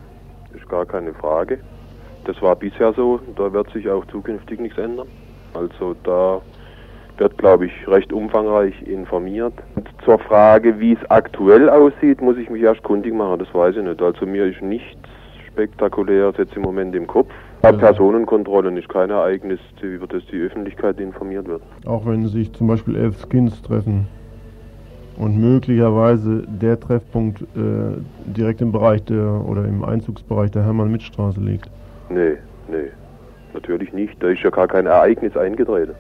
[0.56, 1.60] Ist gar keine Frage.
[2.26, 5.08] Das war bisher so, da wird sich auch zukünftig nichts ändern.
[5.54, 6.42] Also da
[7.18, 9.54] wird, glaube ich, recht umfangreich informiert.
[9.76, 13.76] Und zur Frage, wie es aktuell aussieht, muss ich mich erst kundig machen, das weiß
[13.76, 14.02] ich nicht.
[14.02, 14.98] Also mir ist nichts
[15.48, 17.30] Spektakuläres jetzt im Moment im Kopf.
[17.64, 17.72] Ja.
[17.72, 21.62] Personenkontrollen ist kein Ereignis, über das die Öffentlichkeit informiert wird.
[21.86, 24.08] Auch wenn sich zum Beispiel elf Skins treffen
[25.18, 27.46] und möglicherweise der Treffpunkt äh,
[28.26, 31.70] direkt im Bereich der oder im Einzugsbereich der Hermann-Mitt-Straße liegt.
[32.10, 32.38] Nee,
[32.68, 32.90] nee.
[33.54, 35.96] Natürlich nicht, da ist ja gar kein Ereignis eingetreten.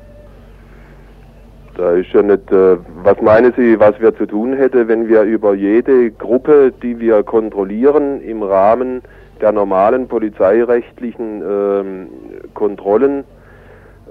[1.78, 5.24] Da ist ja nicht, äh, was meinen Sie, was wir zu tun hätte, wenn wir
[5.24, 9.02] über jede Gruppe, die wir kontrollieren, im Rahmen
[9.40, 12.08] der normalen polizeirechtlichen ähm,
[12.54, 13.24] Kontrollen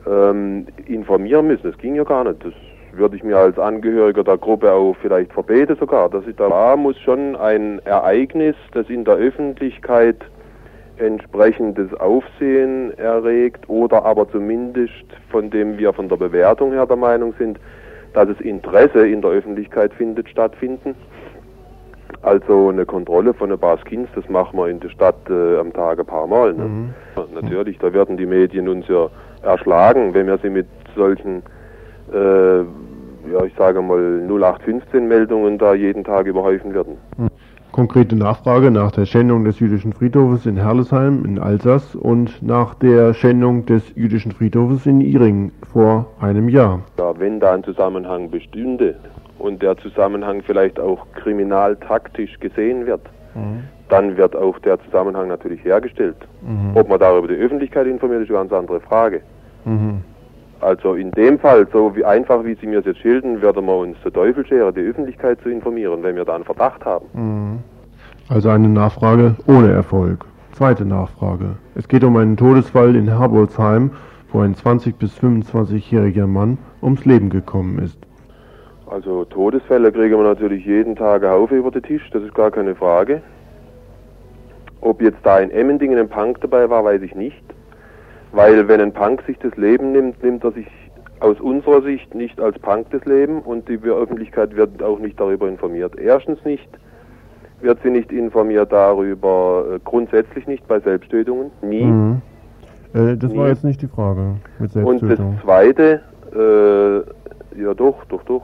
[0.07, 1.71] ähm, informieren müssen?
[1.71, 2.45] Das ging ja gar nicht.
[2.45, 2.55] Das
[2.93, 6.09] würde ich mir als Angehöriger der Gruppe auch vielleicht verbeten sogar.
[6.09, 10.17] Dass ich da muss schon ein Ereignis, das in der Öffentlichkeit
[11.01, 14.93] entsprechendes Aufsehen erregt oder aber zumindest
[15.31, 17.59] von dem wir von der Bewertung her der Meinung sind,
[18.13, 20.95] dass es Interesse in der Öffentlichkeit findet, stattfinden.
[22.23, 25.73] Also eine Kontrolle von ein paar Skins, das machen wir in der Stadt äh, am
[25.73, 26.53] Tag ein paar Mal.
[26.53, 26.65] Ne?
[26.65, 26.95] Mhm.
[27.35, 29.09] Natürlich, da werden die Medien uns ja
[29.43, 31.43] erschlagen, wenn wir sie mit solchen,
[32.13, 36.99] äh, ja ich sage mal 0815 Meldungen da jeden Tag überhäufen werden.
[37.17, 37.30] Mhm.
[37.73, 43.15] Konkrete Nachfrage nach der Schändung des jüdischen Friedhofes in Herlesheim in Alsace und nach der
[43.15, 46.81] Schändung des jüdischen Friedhofes in Iring vor einem Jahr.
[46.99, 48.97] Ja, wenn da ein Zusammenhang bestünde
[49.39, 53.03] und der Zusammenhang vielleicht auch kriminaltaktisch gesehen wird,
[53.35, 53.65] mhm.
[53.89, 56.17] dann wird auch der Zusammenhang natürlich hergestellt.
[56.43, 56.77] Mhm.
[56.77, 59.21] Ob man darüber die Öffentlichkeit informiert, ist eine ganz andere Frage.
[59.65, 60.03] Mhm.
[60.61, 63.77] Also in dem Fall, so wie einfach wie Sie mir das jetzt schildern, werden wir
[63.77, 67.07] uns der Teufel scheren, die Öffentlichkeit zu informieren, wenn wir da einen Verdacht haben.
[67.15, 67.59] Mhm.
[68.29, 70.25] Also eine Nachfrage ohne Erfolg.
[70.53, 71.57] Zweite Nachfrage.
[71.75, 73.93] Es geht um einen Todesfall in Herbolzheim,
[74.33, 77.99] wo ein 20- bis 25-jähriger Mann ums Leben gekommen ist.
[78.87, 82.51] Also Todesfälle kriegen wir natürlich jeden Tag einen Haufen über den Tisch, das ist gar
[82.51, 83.23] keine Frage.
[84.81, 87.43] Ob jetzt da in Emmendingen ein Punk dabei war, weiß ich nicht.
[88.33, 90.67] Weil wenn ein Punk sich das Leben nimmt, nimmt er sich
[91.21, 95.49] aus unserer Sicht nicht als Punk das Leben und die Öffentlichkeit wird auch nicht darüber
[95.49, 95.99] informiert.
[95.99, 96.69] Erstens nicht
[97.61, 101.85] wird sie nicht informiert darüber, äh, grundsätzlich nicht bei Selbsttötungen, nie.
[101.85, 102.23] Mhm.
[102.95, 103.39] Äh, das nie.
[103.39, 105.27] war jetzt nicht die Frage mit Selbsttötung.
[105.27, 106.01] Und das Zweite,
[106.35, 108.43] äh, ja doch, doch, doch.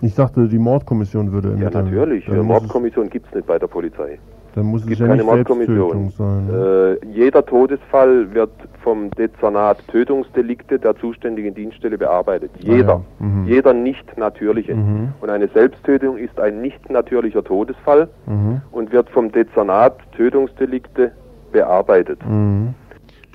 [0.00, 1.86] Ich dachte, die Mordkommission würde ermitteln.
[1.86, 2.28] Ja, natürlich.
[2.28, 4.18] Mordkommission gibt es nicht bei der Polizei.
[4.56, 6.08] Dann muss es gibt ja keine Mordkommission.
[6.08, 6.98] Sein, ne?
[7.02, 8.50] äh, jeder Todesfall wird
[8.82, 12.50] vom Dezernat Tötungsdelikte der zuständigen Dienststelle bearbeitet.
[12.60, 12.94] Jeder.
[12.94, 13.26] Ah, ja.
[13.26, 13.46] mhm.
[13.46, 14.74] Jeder nicht natürliche.
[14.74, 15.12] Mhm.
[15.20, 18.62] Und eine Selbsttötung ist ein nicht natürlicher Todesfall mhm.
[18.72, 21.12] und wird vom Dezernat Tötungsdelikte
[21.52, 22.18] bearbeitet.
[22.26, 22.72] Mhm.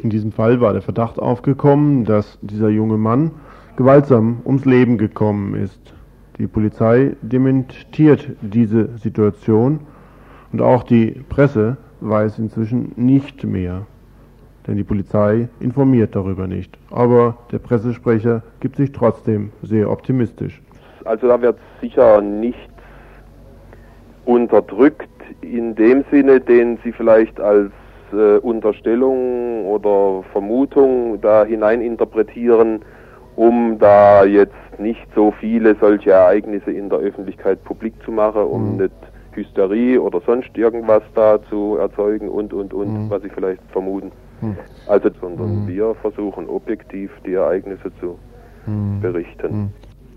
[0.01, 3.29] In diesem Fall war der Verdacht aufgekommen, dass dieser junge Mann
[3.75, 5.93] gewaltsam ums Leben gekommen ist.
[6.39, 9.81] Die Polizei dementiert diese Situation
[10.51, 13.85] und auch die Presse weiß inzwischen nicht mehr.
[14.67, 16.77] Denn die Polizei informiert darüber nicht.
[16.91, 20.61] Aber der Pressesprecher gibt sich trotzdem sehr optimistisch.
[21.03, 22.59] Also da wird sicher nichts
[24.25, 25.09] unterdrückt
[25.41, 27.71] in dem Sinne, den Sie vielleicht als
[28.13, 32.81] äh, Unterstellung oder Vermutung da hineininterpretieren,
[33.35, 38.73] um da jetzt nicht so viele solche Ereignisse in der Öffentlichkeit publik zu machen, um
[38.73, 38.81] mhm.
[38.83, 38.93] nicht
[39.35, 43.09] Hysterie oder sonst irgendwas da zu erzeugen und, und, und, mhm.
[43.09, 44.11] was Sie vielleicht vermuten.
[44.41, 44.57] Mhm.
[44.87, 45.67] Also, sondern mhm.
[45.67, 48.17] wir versuchen objektiv die Ereignisse zu
[48.65, 49.01] mhm.
[49.01, 49.55] berichten.
[49.55, 49.69] Mhm.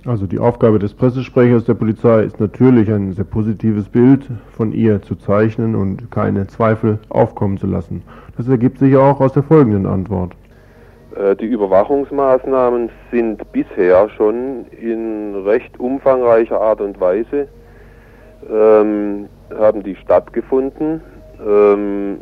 [0.07, 5.01] Also die Aufgabe des Pressesprechers der Polizei ist natürlich ein sehr positives Bild von ihr
[5.01, 8.03] zu zeichnen und keine Zweifel aufkommen zu lassen.
[8.37, 10.33] Das ergibt sich auch aus der folgenden Antwort.
[11.17, 17.49] Äh, die Überwachungsmaßnahmen sind bisher schon in recht umfangreicher Art und Weise
[18.51, 21.01] ähm, haben die stattgefunden
[21.45, 22.19] ähm,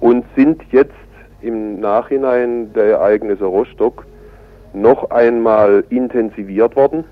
[0.00, 0.92] und sind jetzt
[1.40, 4.06] im Nachhinein der Ereignisse Rostock
[4.72, 7.04] noch einmal intensiviert worden.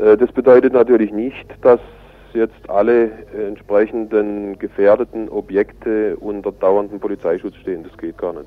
[0.00, 1.80] Äh, das bedeutet natürlich nicht, dass
[2.34, 3.10] jetzt alle
[3.48, 7.84] entsprechenden gefährdeten Objekte unter dauerndem Polizeischutz stehen.
[7.84, 8.46] Das geht gar nicht.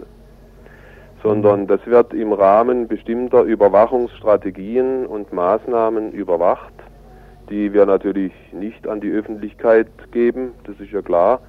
[1.22, 6.74] Sondern das wird im Rahmen bestimmter Überwachungsstrategien und Maßnahmen überwacht,
[7.50, 11.42] die wir natürlich nicht an die Öffentlichkeit geben, das ist ja klar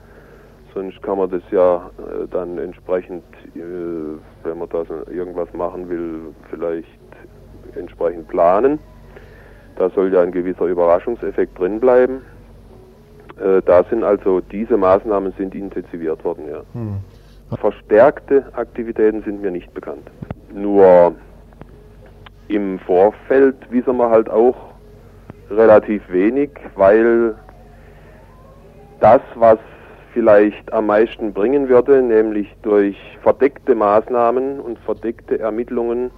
[0.76, 3.60] sonst kann man das ja äh, dann entsprechend, äh,
[4.44, 6.86] wenn man da irgendwas machen will, vielleicht
[7.74, 8.78] entsprechend planen.
[9.76, 12.20] Da soll ja ein gewisser Überraschungseffekt drin bleiben.
[13.40, 16.60] Äh, da sind also diese Maßnahmen sind intensiviert worden, ja.
[16.74, 16.98] Hm.
[17.58, 20.10] Verstärkte Aktivitäten sind mir nicht bekannt.
[20.52, 21.14] Nur
[22.48, 24.56] im Vorfeld wissen wir halt auch
[25.50, 27.34] relativ wenig, weil
[29.00, 29.58] das, was
[30.12, 36.10] vielleicht am meisten bringen würde, nämlich durch verdeckte Maßnahmen und verdeckte Ermittlungen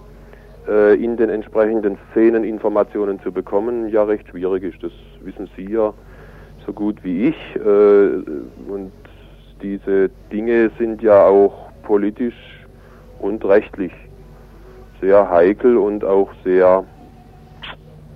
[0.67, 4.81] äh, in den entsprechenden Szenen Informationen zu bekommen, ja recht schwierig ist.
[4.81, 5.93] Das wissen Sie ja
[6.65, 7.55] so gut wie ich.
[7.55, 8.23] Äh,
[8.71, 8.91] und
[9.61, 12.65] diese Dinge sind ja auch politisch
[13.19, 13.91] und rechtlich
[15.01, 16.85] sehr heikel und auch sehr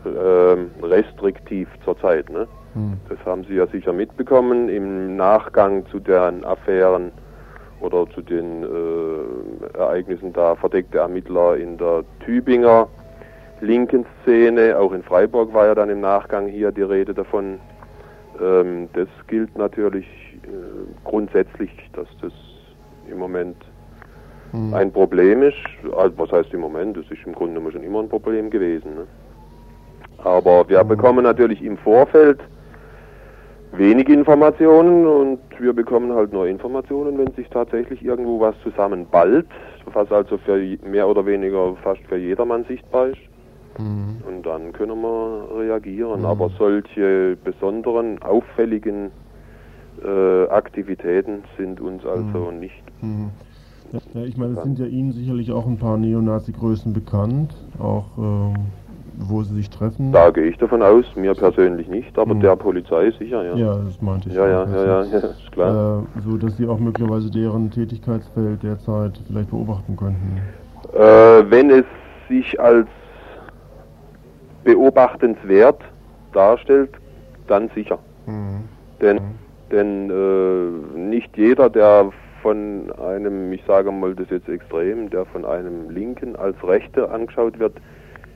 [0.06, 2.30] äh, restriktiv zurzeit.
[2.30, 2.48] Ne?
[2.74, 2.98] Hm.
[3.10, 7.12] Das haben Sie ja sicher mitbekommen im Nachgang zu den Affären
[7.82, 12.88] oder zu den äh, Ereignissen da verdeckte Ermittler in der Tübinger
[13.62, 14.78] linken Szene.
[14.78, 17.60] Auch in Freiburg war ja dann im Nachgang hier die Rede davon.
[18.42, 20.06] Ähm, das gilt natürlich
[20.44, 20.48] äh,
[21.04, 22.34] grundsätzlich, dass das
[23.10, 23.58] im Moment
[24.52, 24.74] hm.
[24.74, 25.58] ein Problem ist.
[25.96, 26.98] Also, was heißt im Moment?
[26.98, 28.96] Das ist im Grunde schon immer ein Problem gewesen.
[28.96, 29.08] Ne?
[30.24, 30.88] Aber wir hm.
[30.88, 32.40] bekommen natürlich im Vorfeld
[33.74, 39.48] wenig Informationen und wir bekommen halt nur Informationen, wenn sich tatsächlich irgendwo was zusammenballt,
[39.92, 43.22] was also für mehr oder weniger fast für jedermann sichtbar ist.
[43.80, 44.22] Mhm.
[44.28, 46.20] Und dann können wir reagieren.
[46.20, 46.26] Mhm.
[46.26, 49.12] Aber solche besonderen, auffälligen
[50.04, 52.60] äh, Aktivitäten sind uns also mhm.
[52.60, 52.84] nicht.
[53.02, 53.32] Mhm.
[54.14, 58.56] Ja, ich meine, es sind ja Ihnen sicherlich auch ein paar Neonazi-Größen bekannt, auch ähm
[59.18, 60.12] wo sie sich treffen?
[60.12, 62.40] Da gehe ich davon aus, mir persönlich nicht, aber hm.
[62.40, 63.56] der Polizei sicher, ja.
[63.56, 64.36] Ja, das meinte ich.
[64.36, 66.04] Ja, ja, ja, ja, ja, ist klar.
[66.18, 70.42] Äh, so, dass Sie auch möglicherweise deren Tätigkeitsfeld derzeit vielleicht beobachten könnten.
[70.94, 71.86] Äh, wenn es
[72.30, 72.88] sich als
[74.64, 75.82] beobachtenswert
[76.32, 76.92] darstellt,
[77.48, 78.00] dann sicher.
[78.26, 78.64] Mhm.
[79.02, 79.22] Denn, mhm.
[79.72, 82.10] denn äh, nicht jeder, der
[82.42, 87.58] von einem, ich sage mal das jetzt extrem, der von einem Linken als Rechte angeschaut
[87.60, 87.74] wird,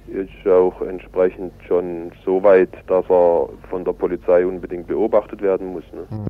[0.08, 5.84] ist auch entsprechend schon so weit, dass er von der Polizei unbedingt beobachtet werden muss.
[5.94, 6.06] Ne?
[6.10, 6.28] Hm.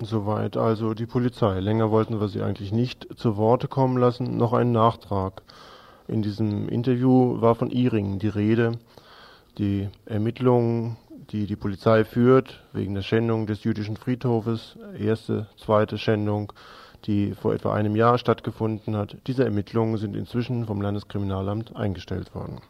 [0.00, 1.60] Soweit also die Polizei.
[1.60, 4.36] Länger wollten wir sie eigentlich nicht zu Worte kommen lassen.
[4.36, 5.42] Noch ein Nachtrag.
[6.08, 8.72] In diesem Interview war von Iringen die Rede.
[9.58, 10.96] Die Ermittlungen,
[11.30, 16.52] die die Polizei führt, wegen der Schändung des jüdischen Friedhofes, erste, zweite Schändung,
[17.04, 22.60] die vor etwa einem Jahr stattgefunden hat, diese Ermittlungen sind inzwischen vom Landeskriminalamt eingestellt worden.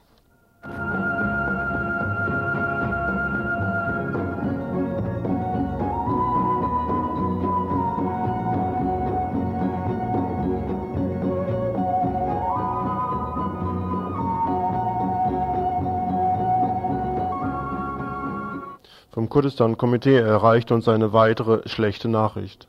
[19.12, 22.66] Vom Kurdistan-Komitee erreicht uns eine weitere schlechte Nachricht.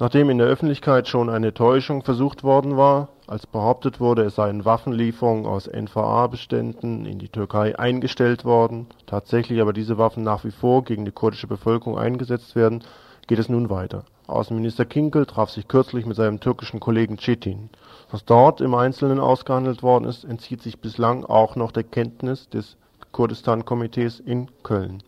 [0.00, 4.64] Nachdem in der Öffentlichkeit schon eine Täuschung versucht worden war, als behauptet wurde, es seien
[4.64, 10.84] Waffenlieferungen aus NVA-Beständen in die Türkei eingestellt worden, tatsächlich aber diese Waffen nach wie vor
[10.84, 12.84] gegen die kurdische Bevölkerung eingesetzt werden,
[13.26, 14.04] geht es nun weiter.
[14.26, 17.70] Außenminister Kinkel traf sich kürzlich mit seinem türkischen Kollegen Cetin.
[18.10, 22.76] Was dort im Einzelnen ausgehandelt worden ist, entzieht sich bislang auch noch der Kenntnis des
[23.12, 25.02] Kurdistan-Komitees in Köln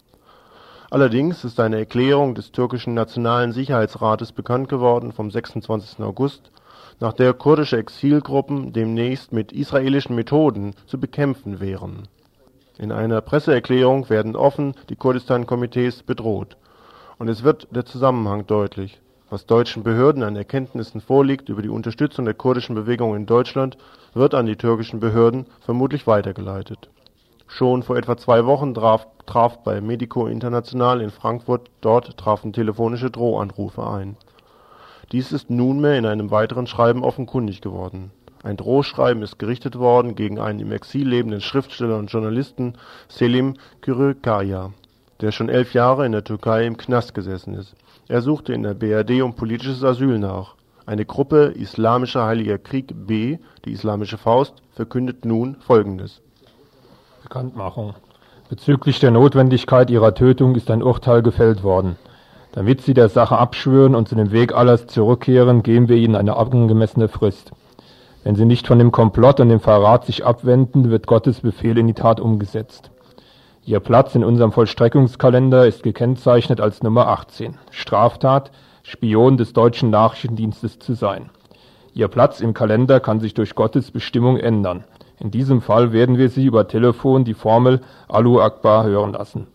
[0.89, 5.99] Allerdings ist eine Erklärung des türkischen Nationalen Sicherheitsrates bekannt geworden vom 26.
[6.01, 6.53] August,
[7.01, 12.09] nach der kurdische Exilgruppen demnächst mit israelischen Methoden zu bekämpfen wären.
[12.79, 16.57] In einer Presseerklärung werden offen die Kurdistan-Komitees bedroht.
[17.19, 19.01] Und es wird der Zusammenhang deutlich.
[19.31, 23.77] Was deutschen Behörden an Erkenntnissen vorliegt über die Unterstützung der kurdischen Bewegung in Deutschland,
[24.15, 26.91] wird an die türkischen Behörden vermutlich weitergeleitet
[27.49, 33.87] Schon vor etwa zwei Wochen traf bei Medico International in Frankfurt dort trafen telefonische Drohanrufe
[33.87, 34.17] ein.
[35.13, 38.11] Dies ist nunmehr in einem weiteren Schreiben offenkundig geworden.
[38.43, 42.75] Ein Drohschreiben ist gerichtet worden gegen einen im Exil lebenden Schriftsteller und Journalisten
[43.09, 44.73] Selim Kürükaya,
[45.21, 47.75] der schon elf Jahre in der Türkei im Knast gesessen ist.
[48.09, 50.55] Er suchte in der BRD um politisches Asyl nach.
[50.87, 56.21] Eine Gruppe Islamischer Heiliger Krieg B, die Islamische Faust, verkündet nun Folgendes
[57.23, 57.95] Bekanntmachung.
[58.49, 61.97] Bezüglich der Notwendigkeit ihrer Tötung ist ein Urteil gefällt worden.
[62.57, 66.39] Damit sie der Sache abschwören und zu dem Weg alles zurückkehren, geben wir ihnen eine
[66.39, 67.53] angemessene Frist.
[68.25, 71.87] Wenn sie nicht von dem Komplott und dem Verrat sich abwenden, wird Gottes Befehl in
[71.87, 72.91] die Tat umgesetzt.
[73.67, 77.59] Ihr Platz in unserem Vollstreckungskalender ist gekennzeichnet als Nummer 18.
[77.73, 78.51] Straftat,
[78.83, 81.29] Spion des deutschen Nachrichtendienstes zu sein.
[81.93, 84.85] Ihr Platz im Kalender kann sich durch Gottes Bestimmung ändern.
[85.21, 89.47] In diesem Fall werden wir Sie über Telefon die Formel Alu Akbar hören lassen.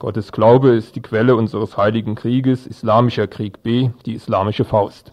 [0.00, 5.12] Gottes Glaube ist die Quelle unseres heiligen Krieges, Islamischer Krieg B, die Islamische Faust.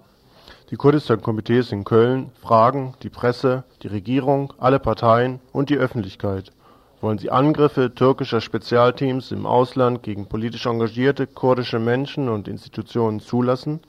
[0.72, 6.54] Die Kurdistan-Komitees in Köln fragen die Presse, die Regierung, alle Parteien und die Öffentlichkeit.
[7.02, 13.82] Wollen sie Angriffe türkischer Spezialteams im Ausland gegen politisch engagierte kurdische Menschen und Institutionen zulassen?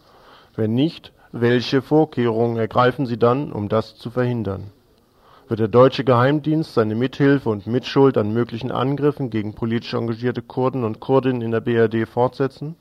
[0.56, 4.72] Wenn nicht, welche Vorkehrungen ergreifen sie dann, um das zu verhindern?
[5.48, 10.84] Wird der deutsche Geheimdienst seine Mithilfe und Mitschuld an möglichen Angriffen gegen politisch engagierte Kurden
[10.84, 12.76] und Kurdinnen in der BRD fortsetzen?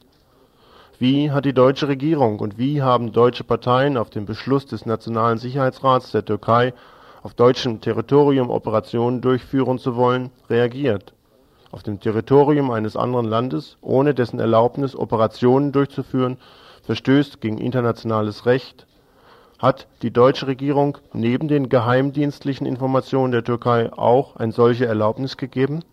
[0.99, 5.37] Wie hat die deutsche Regierung und wie haben deutsche Parteien auf den Beschluss des Nationalen
[5.37, 6.73] Sicherheitsrats der Türkei,
[7.23, 11.13] auf deutschem Territorium Operationen durchführen zu wollen, reagiert?
[11.71, 16.35] Auf dem Territorium eines anderen Landes, ohne dessen Erlaubnis Operationen durchzuführen,
[16.83, 18.87] verstößt gegen internationales Recht
[19.59, 25.83] hat die deutsche Regierung neben den geheimdienstlichen Informationen der Türkei auch eine solche Erlaubnis gegeben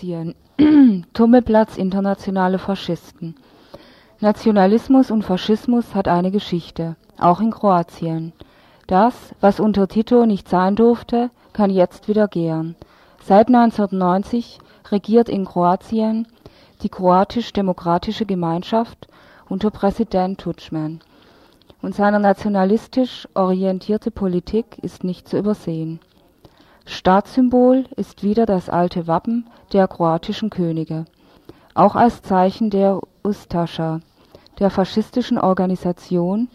[0.00, 0.34] Kroatien.
[1.12, 3.34] Tummelplatz internationale Faschisten.
[4.20, 8.32] Nationalismus und Faschismus hat eine Geschichte, auch in Kroatien.
[8.86, 12.76] Das, was unter Tito nicht sein durfte, kann jetzt wieder gehen.
[13.22, 14.58] Seit 1990
[14.90, 16.26] regiert in Kroatien
[16.82, 19.06] die kroatisch-demokratische Gemeinschaft
[19.50, 21.00] unter Präsident Tudjman.
[21.82, 26.00] Und seine nationalistisch orientierte Politik ist nicht zu übersehen.
[26.86, 31.04] Staatssymbol ist wieder das alte Wappen der kroatischen Könige,
[31.74, 34.00] auch als Zeichen der Ustascha,
[34.58, 36.48] der faschistischen Organisation,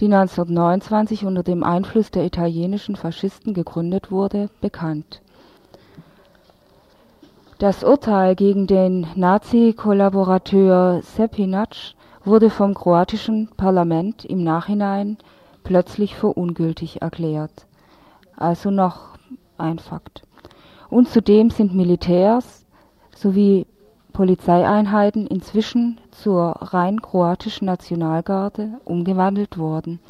[0.00, 5.22] die 1929 unter dem Einfluss der italienischen Faschisten gegründet wurde, bekannt.
[7.58, 15.16] Das Urteil gegen den Nazi-Kollaborateur Sepinac wurde vom kroatischen Parlament im Nachhinein
[15.64, 17.66] plötzlich für ungültig erklärt.
[18.36, 19.15] Also noch
[19.58, 20.22] ein Fakt.
[20.88, 22.64] Und zudem sind Militärs
[23.14, 23.66] sowie
[24.12, 30.00] Polizeieinheiten inzwischen zur rein kroatischen Nationalgarde umgewandelt worden.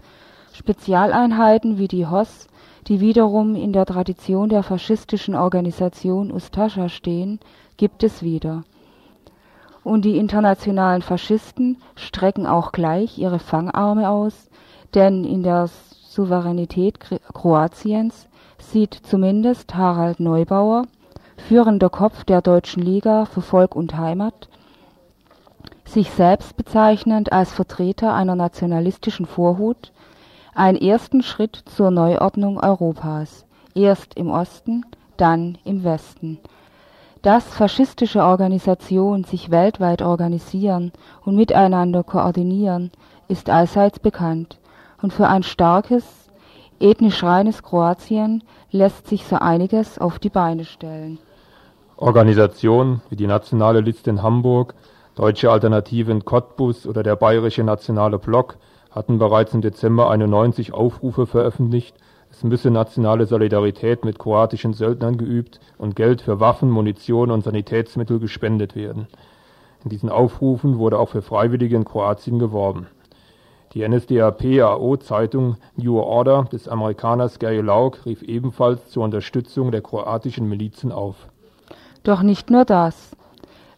[0.52, 2.46] Spezialeinheiten wie die HOS,
[2.86, 7.40] die wiederum in der Tradition der faschistischen Organisation Ustascha stehen,
[7.76, 8.62] gibt es wieder.
[9.82, 14.48] Und die internationalen Faschisten strecken auch gleich ihre Fangarme aus,
[14.94, 17.00] denn in der Souveränität
[17.34, 18.28] Kroatiens
[18.72, 20.86] sieht zumindest Harald Neubauer,
[21.36, 24.48] führender Kopf der Deutschen Liga für Volk und Heimat,
[25.84, 29.92] sich selbst bezeichnend als Vertreter einer nationalistischen Vorhut,
[30.54, 33.44] einen ersten Schritt zur Neuordnung Europas,
[33.74, 34.84] erst im Osten,
[35.16, 36.38] dann im Westen.
[37.22, 40.92] Dass faschistische Organisationen sich weltweit organisieren
[41.24, 42.90] und miteinander koordinieren,
[43.28, 44.58] ist allseits bekannt,
[45.02, 46.25] und für ein starkes,
[46.80, 51.18] ethnisch reines Kroatien lässt sich so einiges auf die Beine stellen.
[51.96, 54.74] Organisationen wie die Nationale Liste in Hamburg,
[55.14, 58.58] Deutsche Alternative in Cottbus oder der Bayerische Nationale Block
[58.90, 61.96] hatten bereits im Dezember 91 Aufrufe veröffentlicht,
[62.30, 68.18] es müsse nationale Solidarität mit kroatischen Söldnern geübt und Geld für Waffen, Munition und Sanitätsmittel
[68.18, 69.06] gespendet werden.
[69.84, 72.88] In diesen Aufrufen wurde auch für Freiwillige in Kroatien geworben.
[73.76, 80.90] Die NSDAP-AO-Zeitung New Order des Amerikaners Gary Lauk rief ebenfalls zur Unterstützung der kroatischen Milizen
[80.90, 81.16] auf.
[82.02, 83.14] Doch nicht nur das.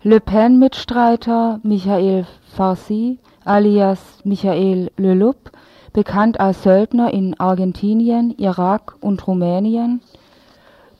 [0.05, 5.51] Le Pen-Mitstreiter Michael Farsi alias Michael Leloup,
[5.93, 10.01] bekannt als Söldner in Argentinien, Irak und Rumänien,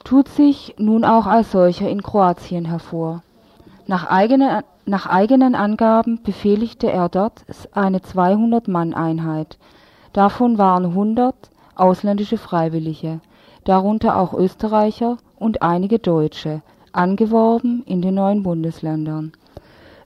[0.03, 3.23] tut sich nun auch als solcher in Kroatien hervor.
[3.87, 9.59] Nach eigenen, nach eigenen Angaben befehligte er dort eine 200-Mann-Einheit.
[10.13, 11.35] Davon waren 100
[11.75, 13.21] ausländische Freiwillige,
[13.65, 16.63] darunter auch Österreicher und einige Deutsche,
[16.93, 19.33] angeworben in den neuen Bundesländern.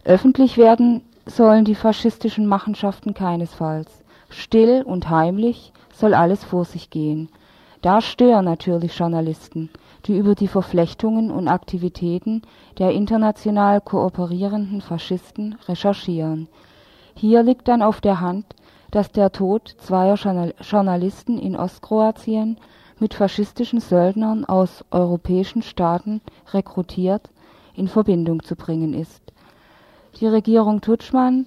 [0.05, 4.03] Öffentlich werden sollen die faschistischen Machenschaften keinesfalls.
[4.31, 7.29] Still und heimlich soll alles vor sich gehen.
[7.83, 9.71] Da stören natürlich Journalisten,
[10.07, 12.43] die über die Verflechtungen und Aktivitäten
[12.79, 16.49] der international kooperierenden Faschisten recherchieren.
[17.15, 18.47] Hier liegt dann auf der Hand,
[18.91, 20.17] dass der Tod zweier
[20.61, 22.59] Journalisten in Ostkroatien
[22.99, 26.21] mit faschistischen Söldnern aus europäischen Staaten
[26.53, 27.31] rekrutiert
[27.75, 29.23] in Verbindung zu bringen ist.
[30.21, 31.47] Die Regierung Tutschmann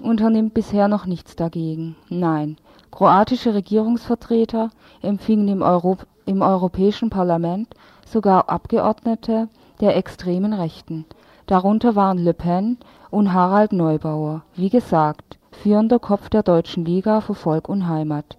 [0.00, 1.96] unternimmt bisher noch nichts dagegen.
[2.08, 2.56] Nein,
[2.90, 4.70] kroatische Regierungsvertreter
[5.02, 5.98] empfingen im, Euro
[6.30, 7.74] im Europäischen Parlament
[8.06, 9.48] sogar Abgeordnete
[9.80, 11.04] der extremen Rechten.
[11.46, 12.78] Darunter waren Le Pen
[13.10, 18.38] und Harald Neubauer, wie gesagt, führender Kopf der Deutschen Liga für Volk und Heimat.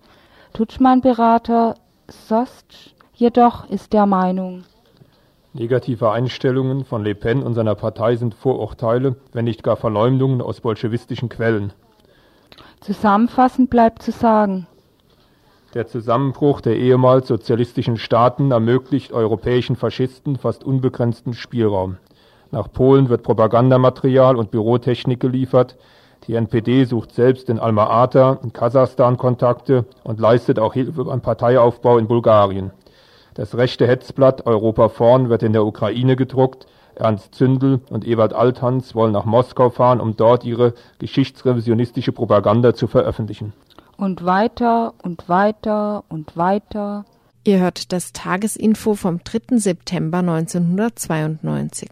[0.53, 1.75] Tutschmann-Berater
[2.07, 4.63] Sost jedoch ist der Meinung,
[5.53, 10.61] Negative Einstellungen von Le Pen und seiner Partei sind Vorurteile, wenn nicht gar Verleumdungen aus
[10.61, 11.73] bolschewistischen Quellen.
[12.79, 14.65] Zusammenfassend bleibt zu sagen,
[15.73, 21.97] der Zusammenbruch der ehemals sozialistischen Staaten ermöglicht europäischen Faschisten fast unbegrenzten Spielraum.
[22.51, 25.77] Nach Polen wird Propagandamaterial und Bürotechnik geliefert.
[26.27, 31.97] Die NPD sucht selbst in Alma-Ata in Kasachstan Kontakte und leistet auch Hilfe beim Parteiaufbau
[31.97, 32.71] in Bulgarien.
[33.33, 36.67] Das rechte Hetzblatt Europa vorn wird in der Ukraine gedruckt.
[36.95, 42.87] Ernst Zündel und Ewald Althans wollen nach Moskau fahren, um dort ihre geschichtsrevisionistische Propaganda zu
[42.87, 43.53] veröffentlichen.
[44.01, 47.05] Und weiter und weiter und weiter.
[47.43, 49.57] Ihr hört das Tagesinfo vom 3.
[49.59, 51.87] September 1992.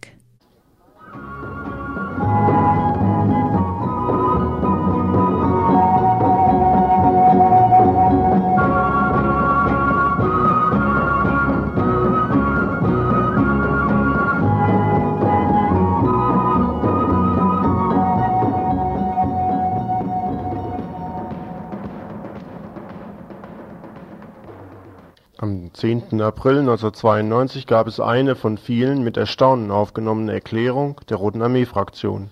[25.79, 26.21] 10.
[26.21, 32.29] April 1992 gab es eine von vielen mit Erstaunen aufgenommene Erklärung der Roten Armee-Fraktion,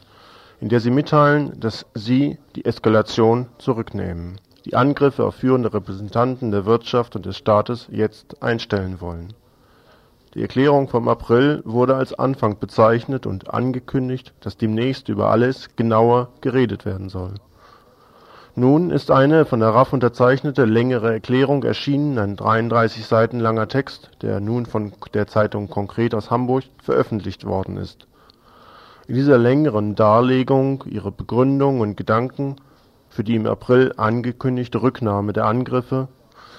[0.60, 6.66] in der sie mitteilen, dass sie die Eskalation zurücknehmen, die Angriffe auf führende Repräsentanten der
[6.66, 9.32] Wirtschaft und des Staates jetzt einstellen wollen.
[10.34, 16.34] Die Erklärung vom April wurde als Anfang bezeichnet und angekündigt, dass demnächst über alles genauer
[16.42, 17.36] geredet werden soll
[18.58, 24.10] nun ist eine von der RAF unterzeichnete längere Erklärung erschienen, ein 33 Seiten langer Text,
[24.24, 28.08] der nun von der Zeitung Konkret aus Hamburg veröffentlicht worden ist.
[29.08, 32.56] In dieser längeren Darlegung ihre Begründung und Gedanken
[33.10, 36.08] für die im April angekündigte Rücknahme der Angriffe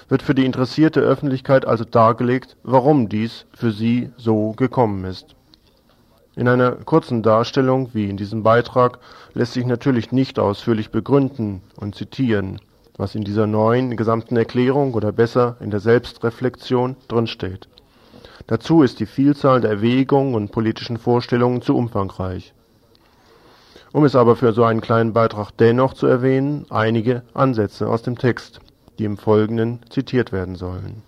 [0.09, 5.34] wird für die interessierte Öffentlichkeit also dargelegt, warum dies für sie so gekommen ist
[6.39, 9.01] in einer kurzen Darstellung wie in diesem Beitrag
[9.34, 12.61] lässt sich natürlich nicht ausführlich begründen und zitieren,
[12.97, 17.68] was in dieser neuen gesamten Erklärung oder besser in der Selbstreflexion drinsteht.
[18.47, 22.55] Dazu ist die Vielzahl der Erwägungen und politischen Vorstellungen zu umfangreich.
[23.93, 28.16] Um es aber für so einen kleinen Beitrag dennoch zu erwähnen, einige Ansätze aus dem
[28.16, 28.61] Text,
[29.01, 31.03] die im Folgenden zitiert werden sollen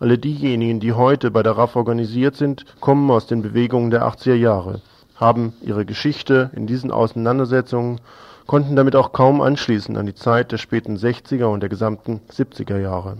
[0.00, 4.34] alle diejenigen, die heute bei der RAF organisiert sind, kommen aus den Bewegungen der 80er
[4.34, 4.80] Jahre.
[5.16, 8.00] haben ihre Geschichte in diesen Auseinandersetzungen,
[8.46, 12.78] konnten damit auch kaum anschließen an die Zeit der späten 60er und der gesamten 70er
[12.78, 13.16] Jahre.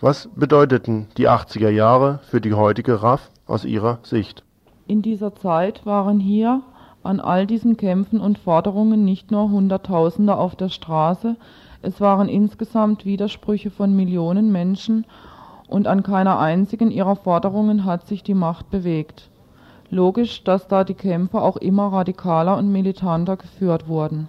[0.00, 4.44] Was bedeuteten die 80er Jahre für die heutige RAF aus Ihrer Sicht?
[4.86, 6.62] In dieser Zeit waren hier
[7.02, 11.36] an all diesen Kämpfen und Forderungen nicht nur Hunderttausende auf der Straße,
[11.82, 15.04] es waren insgesamt Widersprüche von Millionen Menschen
[15.74, 19.28] und an keiner einzigen ihrer Forderungen hat sich die Macht bewegt.
[19.90, 24.28] Logisch, dass da die Kämpfe auch immer radikaler und militanter geführt wurden.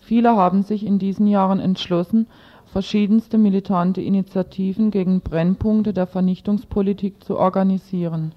[0.00, 2.26] Viele haben sich in diesen Jahren entschlossen,
[2.64, 8.32] verschiedenste militante Initiativen gegen Brennpunkte der Vernichtungspolitik zu organisieren.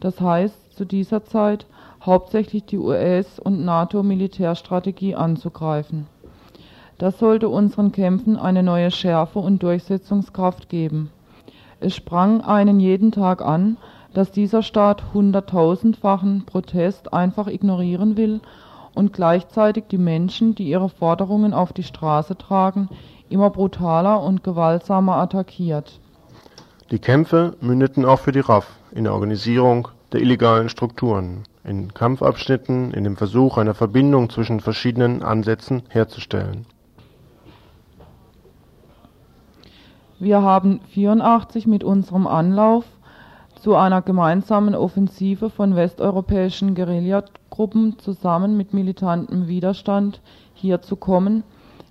[0.00, 1.66] Das heißt, zu dieser Zeit
[2.00, 6.06] hauptsächlich die US- und NATO-Militärstrategie anzugreifen.
[6.96, 11.10] Das sollte unseren Kämpfen eine neue Schärfe und Durchsetzungskraft geben.
[11.80, 13.76] Es sprang einen jeden Tag an,
[14.14, 18.40] dass dieser Staat hunderttausendfachen Protest einfach ignorieren will
[18.94, 22.88] und gleichzeitig die Menschen, die ihre Forderungen auf die Straße tragen,
[23.28, 26.00] immer brutaler und gewaltsamer attackiert.
[26.90, 32.92] Die Kämpfe mündeten auch für die RAF in der Organisierung der illegalen Strukturen, in Kampfabschnitten,
[32.92, 36.64] in dem Versuch einer Verbindung zwischen verschiedenen Ansätzen herzustellen.
[40.18, 42.86] Wir haben 84 mit unserem Anlauf
[43.60, 50.22] zu einer gemeinsamen Offensive von westeuropäischen Guerillagruppen zusammen mit militantem Widerstand
[50.54, 51.42] hier zu kommen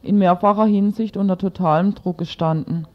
[0.01, 2.87] in mehrfacher Hinsicht unter totalem Druck gestanden.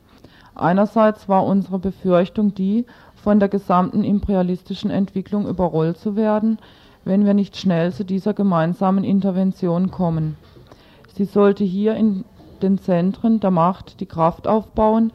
[0.56, 6.58] Einerseits war unsere Befürchtung die, von der gesamten imperialistischen Entwicklung überrollt zu werden,
[7.04, 10.36] wenn wir nicht schnell zu dieser gemeinsamen Intervention kommen.
[11.14, 12.24] Sie sollte hier in
[12.62, 15.12] den Zentren der Macht die Kraft aufbauen,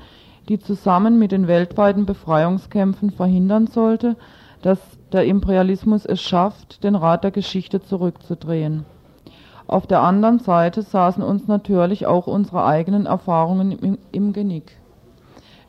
[0.49, 4.15] die zusammen mit den weltweiten Befreiungskämpfen verhindern sollte,
[4.61, 4.79] dass
[5.11, 8.85] der Imperialismus es schafft, den Rat der Geschichte zurückzudrehen.
[9.67, 14.77] Auf der anderen Seite saßen uns natürlich auch unsere eigenen Erfahrungen im, im Genick.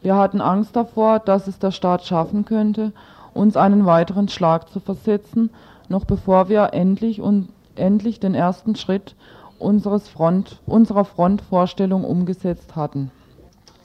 [0.02, 2.92] Wir hatten Angst davor, dass es der Staat schaffen könnte,
[3.32, 5.50] uns einen weiteren Schlag zu versetzen,
[5.88, 9.14] noch bevor wir endlich und endlich den ersten Schritt
[9.59, 13.11] unseres Front, unserer Frontvorstellung umgesetzt hatten.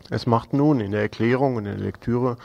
[0.10, 2.38] Es macht nun in der Erklärung und in der Lektüre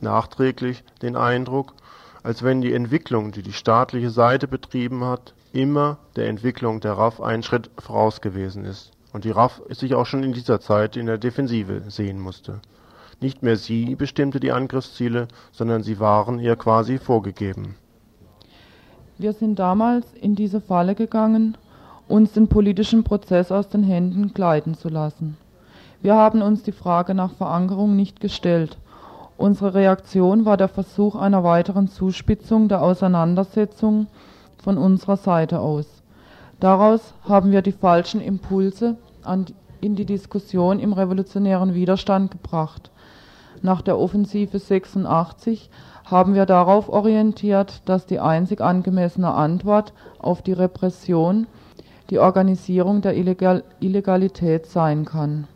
[0.00, 1.74] nachträglich den Eindruck,
[2.22, 7.20] als wenn die Entwicklung, die die staatliche Seite betrieben hat, immer der Entwicklung der RAF
[7.20, 11.06] einen Schritt voraus gewesen ist und die RAF sich auch schon in dieser Zeit in
[11.06, 12.60] der Defensive sehen musste.
[13.20, 17.74] Nicht mehr sie bestimmte die Angriffsziele, sondern sie waren ihr quasi vorgegeben.
[19.18, 21.58] Wir sind damals in diese Falle gegangen,
[22.10, 25.36] uns den politischen Prozess aus den Händen gleiten zu lassen.
[26.02, 28.78] Wir haben uns die Frage nach Verankerung nicht gestellt.
[29.36, 34.06] Unsere Reaktion war der Versuch einer weiteren Zuspitzung der Auseinandersetzung
[34.62, 35.86] von unserer Seite aus.
[36.58, 38.96] Daraus haben wir die falschen Impulse
[39.80, 42.90] in die Diskussion im revolutionären Widerstand gebracht.
[43.62, 45.70] Nach der Offensive 86
[46.04, 51.46] haben wir darauf orientiert, dass die einzig angemessene Antwort auf die Repression
[52.10, 55.46] die Organisierung der Illegal Illegalität sein kann.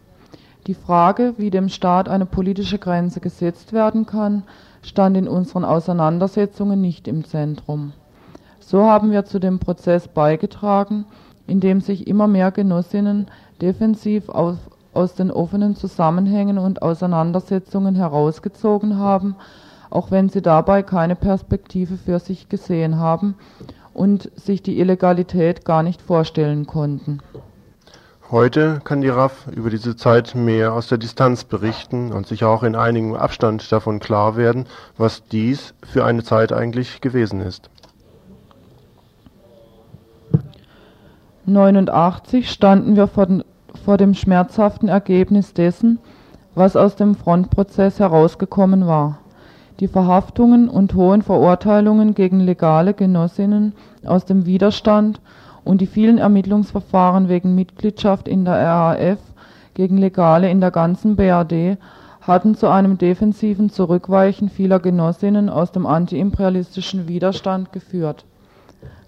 [0.67, 4.45] Die Frage, wie dem Staat eine politische Grenze gesetzt werden kann,
[4.83, 7.93] stand in unseren Auseinandersetzungen nicht im Zentrum.
[8.61, 11.05] So haben wir zu dem Prozess beigetragen,
[11.47, 13.27] in dem sich immer mehr Genossinnen
[13.61, 14.57] defensiv aus,
[14.95, 19.35] aus den offenen Zusammenhängen und Auseinandersetzungen herausgezogen haben,
[19.91, 23.35] auch wenn sie dabei keine Perspektive für sich gesehen haben
[23.95, 27.21] und sich die Illegalität gar nicht vorstellen konnten.
[28.31, 32.63] Heute kann die RAF über diese Zeit mehr aus der Distanz berichten und sich auch
[32.63, 34.67] in einigem Abstand davon klar werden,
[34.97, 37.71] was dies für eine Zeit eigentlich gewesen ist.
[41.47, 43.29] 89 standen wir vor,
[43.85, 45.99] vor dem schmerzhaften Ergebnis dessen,
[46.55, 49.19] was aus dem Frontprozess herausgekommen war.
[49.81, 53.73] Die Verhaftungen und hohen Verurteilungen gegen legale Genossinnen
[54.07, 55.21] aus dem Widerstand
[55.65, 59.19] und die vielen Ermittlungsverfahren wegen Mitgliedschaft in der RAF
[59.75, 61.79] gegen Legale in der ganzen BRD
[62.21, 68.25] hatten zu einem defensiven Zurückweichen vieler Genossinnen aus dem antiimperialistischen Widerstand geführt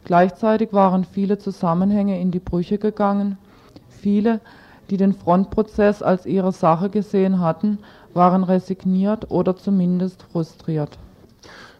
[0.06, 3.38] Gleichzeitig waren viele Zusammenhänge in die Brüche gegangen.
[3.88, 4.40] Viele,
[4.88, 7.78] die den Frontprozess als ihre Sache gesehen hatten,
[8.16, 10.98] waren resigniert oder zumindest frustriert.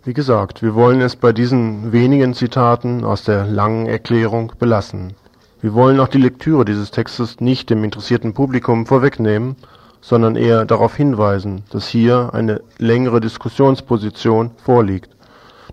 [0.05, 5.15] Wie gesagt, wir wollen es bei diesen wenigen Zitaten aus der langen Erklärung belassen.
[5.61, 9.57] Wir wollen auch die Lektüre dieses Textes nicht dem interessierten Publikum vorwegnehmen,
[10.01, 15.17] sondern eher darauf hinweisen, dass hier eine längere Diskussionsposition vorliegt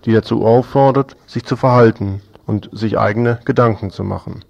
[0.04, 4.44] die dazu auffordert, sich zu verhalten und sich eigene Gedanken zu machen.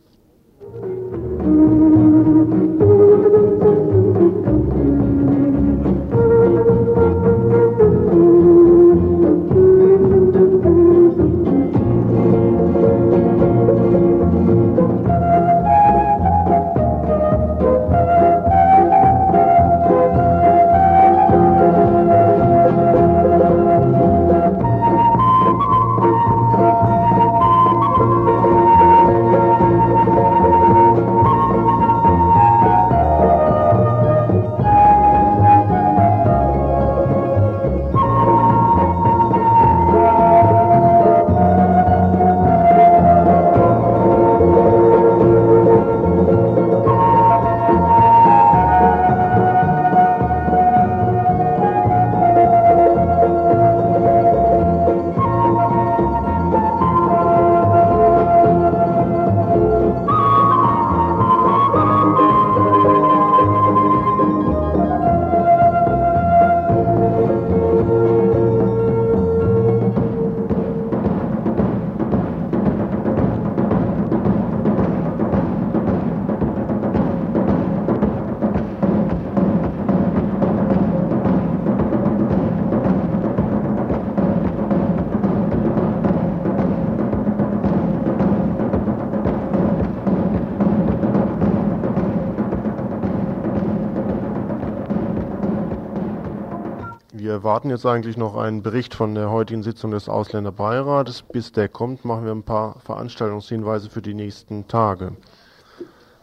[97.64, 101.22] Erwarten jetzt eigentlich noch einen Bericht von der heutigen Sitzung des Ausländerbeirates.
[101.22, 105.12] Bis der kommt, machen wir ein paar Veranstaltungshinweise für die nächsten Tage.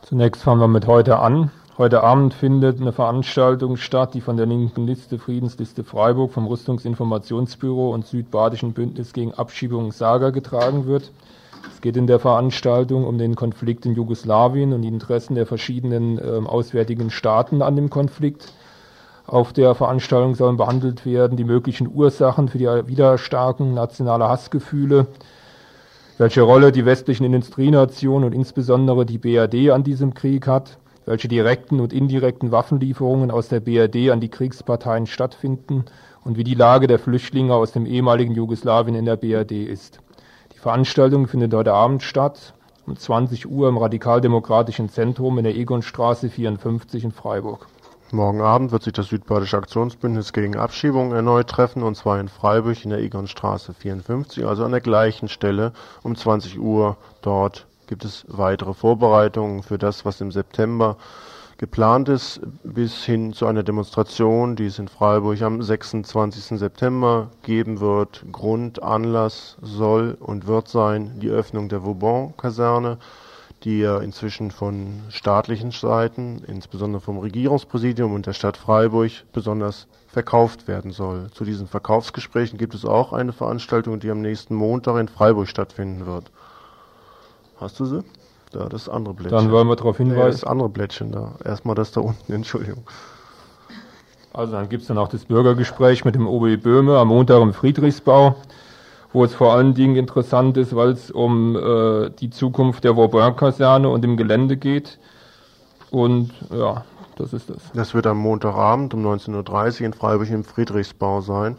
[0.04, 1.50] Zunächst fangen wir mit heute an.
[1.80, 7.92] Heute Abend findet eine Veranstaltung statt, die von der linken Liste Friedensliste Freiburg vom Rüstungsinformationsbüro
[7.92, 11.12] und Südbadischen Bündnis gegen Abschiebung Saga getragen wird.
[11.74, 16.20] Es geht in der Veranstaltung um den Konflikt in Jugoslawien und die Interessen der verschiedenen
[16.20, 18.54] äh, auswärtigen Staaten an dem Konflikt.
[19.32, 25.08] Auf der Veranstaltung sollen behandelt werden die möglichen Ursachen für die Widerstarken nationaler Hassgefühle,
[26.18, 31.80] welche Rolle die westlichen Industrienationen und insbesondere die BRD an diesem Krieg hat, welche direkten
[31.80, 35.86] und indirekten Waffenlieferungen aus der BRD an die Kriegsparteien stattfinden
[36.26, 40.00] und wie die Lage der Flüchtlinge aus dem ehemaligen Jugoslawien in der BRD ist.
[40.54, 42.54] Die Veranstaltung findet heute Abend statt,
[42.86, 47.68] um 20 Uhr im Radikaldemokratischen Zentrum in der Egonstraße 54 in Freiburg.
[48.14, 52.84] Morgen Abend wird sich das Südbadische Aktionsbündnis gegen Abschiebung erneut treffen, und zwar in Freiburg
[52.84, 55.72] in der Egonstraße 54, also an der gleichen Stelle
[56.04, 56.98] um 20 Uhr.
[57.22, 60.98] Dort gibt es weitere Vorbereitungen für das, was im September
[61.58, 66.60] geplant ist, bis hin zu einer Demonstration, die es in Freiburg am 26.
[66.60, 68.26] September geben wird.
[68.32, 72.98] Grund, Anlass soll und wird sein die Öffnung der Vauban-Kaserne
[73.64, 80.68] die ja inzwischen von staatlichen Seiten, insbesondere vom Regierungspräsidium und der Stadt Freiburg, besonders verkauft
[80.68, 81.30] werden soll.
[81.32, 86.06] Zu diesen Verkaufsgesprächen gibt es auch eine Veranstaltung, die am nächsten Montag in Freiburg stattfinden
[86.06, 86.32] wird.
[87.58, 88.04] Hast du sie?
[88.52, 89.38] Da, das andere Blättchen.
[89.38, 90.42] Dann wollen wir darauf hinweisen.
[90.42, 91.36] das andere Blättchen da.
[91.46, 92.84] Erstmal das da unten, Entschuldigung.
[94.34, 97.54] Also dann gibt es dann auch das Bürgergespräch mit dem OB Böhme am Montag im
[97.54, 98.36] Friedrichsbau
[99.14, 103.90] wo es vor allen Dingen interessant ist, weil es um äh, die Zukunft der Vauban-Kaserne
[103.90, 105.00] und dem Gelände geht.
[105.90, 106.86] Und ja,
[107.18, 107.58] das ist das.
[107.74, 111.58] Das wird am Montagabend um 19.30 Uhr in Freiburg im Friedrichsbau sein.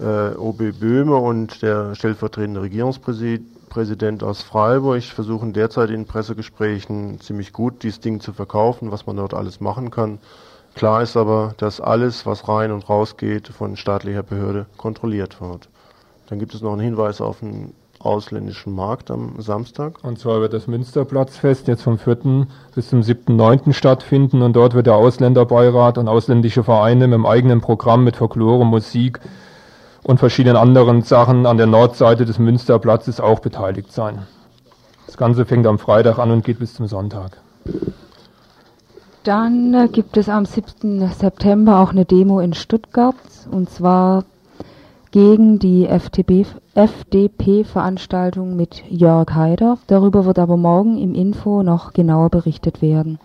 [0.00, 7.82] Äh, OB Böhme und der stellvertretende Regierungspräsident aus Freiburg versuchen derzeit in Pressegesprächen ziemlich gut
[7.82, 10.18] dieses Ding zu verkaufen, was man dort alles machen kann.
[10.74, 15.68] Klar ist aber, dass alles, was rein und raus geht, von staatlicher Behörde kontrolliert wird.
[16.28, 20.02] Dann gibt es noch einen Hinweis auf den ausländischen Markt am Samstag.
[20.02, 22.46] Und zwar wird das Münsterplatzfest jetzt vom 4.
[22.74, 23.72] bis zum 7.9.
[23.72, 28.66] stattfinden und dort wird der Ausländerbeirat und ausländische Vereine mit dem eigenen Programm mit Folklore,
[28.66, 29.20] Musik
[30.02, 34.26] und verschiedenen anderen Sachen an der Nordseite des Münsterplatzes auch beteiligt sein.
[35.06, 37.38] Das Ganze fängt am Freitag an und geht bis zum Sonntag.
[39.24, 41.08] Dann gibt es am 7.
[41.08, 43.14] September auch eine Demo in Stuttgart
[43.50, 44.24] und zwar
[45.12, 49.76] gegen die FDP-Veranstaltung mit Jörg Haider.
[49.86, 53.20] Darüber wird aber morgen im Info noch genauer berichtet werden.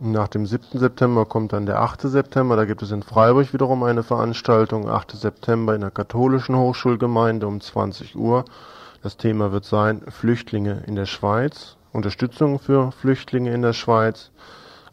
[0.00, 0.78] Nach dem 7.
[0.78, 2.00] September kommt dann der 8.
[2.02, 2.54] September.
[2.56, 4.88] Da gibt es in Freiburg wiederum eine Veranstaltung.
[4.88, 5.10] 8.
[5.12, 8.46] September in der katholischen Hochschulgemeinde um 20 Uhr.
[9.02, 14.32] Das Thema wird sein Flüchtlinge in der Schweiz, Unterstützung für Flüchtlinge in der Schweiz.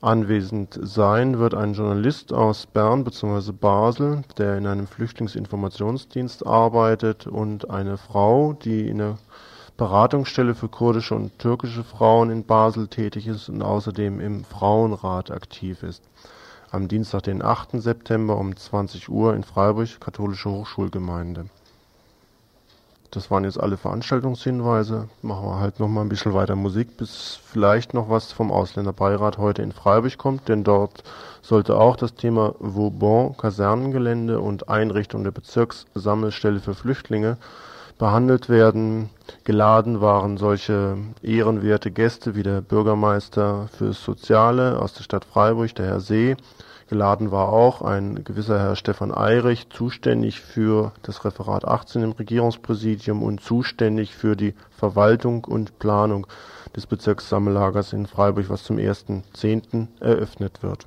[0.06, 3.51] Anwesend sein wird ein Journalist aus Bern bzw.
[3.51, 9.18] Basel, der in einem Flüchtlingsinformationsdienst arbeitet und eine Frau, die in der
[9.78, 15.82] Beratungsstelle für kurdische und türkische Frauen in Basel tätig ist und außerdem im Frauenrat aktiv
[15.82, 16.03] ist.
[16.70, 17.82] Am Dienstag, den 8.
[17.82, 21.45] September um 20 Uhr in Freiburg, Katholische Hochschulgemeinde.
[23.16, 25.07] Das waren jetzt alle Veranstaltungshinweise.
[25.22, 29.38] Machen wir halt noch mal ein bisschen weiter Musik, bis vielleicht noch was vom Ausländerbeirat
[29.38, 31.01] heute in Freiburg kommt, denn dort
[31.41, 37.38] sollte auch das Thema Vauban Kasernengelände und Einrichtung der Bezirkssammelstelle für Flüchtlinge
[37.97, 39.09] behandelt werden.
[39.45, 45.86] Geladen waren solche ehrenwerte Gäste wie der Bürgermeister fürs Soziale aus der Stadt Freiburg, der
[45.86, 46.36] Herr See,
[46.88, 53.23] Geladen war auch ein gewisser Herr Stefan Eirich, zuständig für das Referat 18 im Regierungspräsidium
[53.23, 56.27] und zuständig für die Verwaltung und Planung
[56.75, 59.88] des Bezirkssammellagers in Freiburg, was zum 1.10.
[59.99, 60.86] eröffnet wird.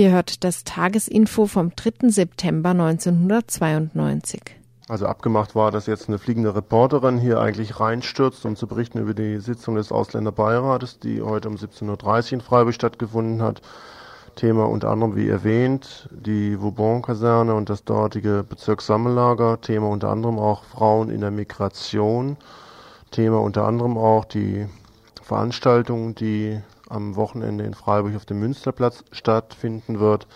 [0.00, 2.08] Ihr hört das Tagesinfo vom 3.
[2.08, 4.40] September 1992.
[4.88, 9.12] Also abgemacht war, dass jetzt eine fliegende Reporterin hier eigentlich reinstürzt, um zu berichten über
[9.12, 11.84] die Sitzung des Ausländerbeirates, die heute um 17.30
[12.28, 13.60] Uhr in Freiburg stattgefunden hat.
[14.36, 19.60] Thema unter anderem, wie erwähnt, die Vauban-Kaserne und das dortige Bezirkssammellager.
[19.60, 22.38] Thema unter anderem auch Frauen in der Migration.
[23.10, 24.66] Thema unter anderem auch die
[25.20, 26.58] Veranstaltung, die
[26.90, 30.26] am Wochenende in Freiburg auf dem Münsterplatz stattfinden wird.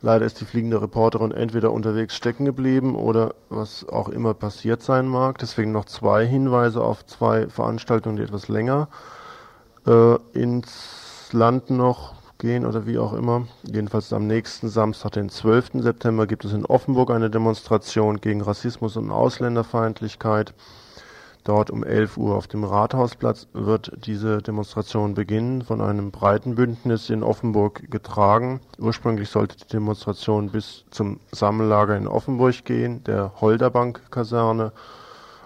[0.00, 5.08] Leider ist die fliegende Reporterin entweder unterwegs stecken geblieben oder was auch immer passiert sein
[5.08, 5.38] mag.
[5.38, 8.88] Deswegen noch zwei Hinweise auf zwei Veranstaltungen, die etwas länger
[9.86, 13.46] äh, ins Land noch gehen oder wie auch immer.
[13.62, 15.82] Jedenfalls am nächsten Samstag, den 12.
[15.82, 20.52] September, gibt es in Offenburg eine Demonstration gegen Rassismus und Ausländerfeindlichkeit.
[21.44, 27.10] Dort um 11 Uhr auf dem Rathausplatz wird diese Demonstration beginnen, von einem breiten Bündnis
[27.10, 28.60] in Offenburg getragen.
[28.78, 34.72] Ursprünglich sollte die Demonstration bis zum Sammellager in Offenburg gehen, der Holderbank-Kaserne.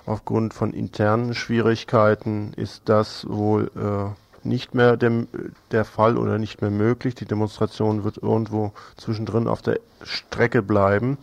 [0.06, 5.26] Aufgrund von internen Schwierigkeiten ist das wohl äh, nicht mehr dem,
[5.72, 7.16] der Fall oder nicht mehr möglich.
[7.16, 11.18] Die Demonstration wird irgendwo zwischendrin auf der Strecke bleiben.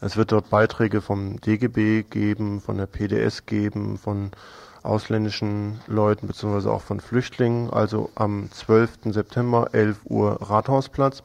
[0.00, 4.30] Es wird dort Beiträge vom DGB geben, von der PDS geben, von
[4.84, 7.70] ausländischen Leuten beziehungsweise auch von Flüchtlingen.
[7.70, 8.90] Also am 12.
[9.06, 11.22] September 11 Uhr Rathausplatz.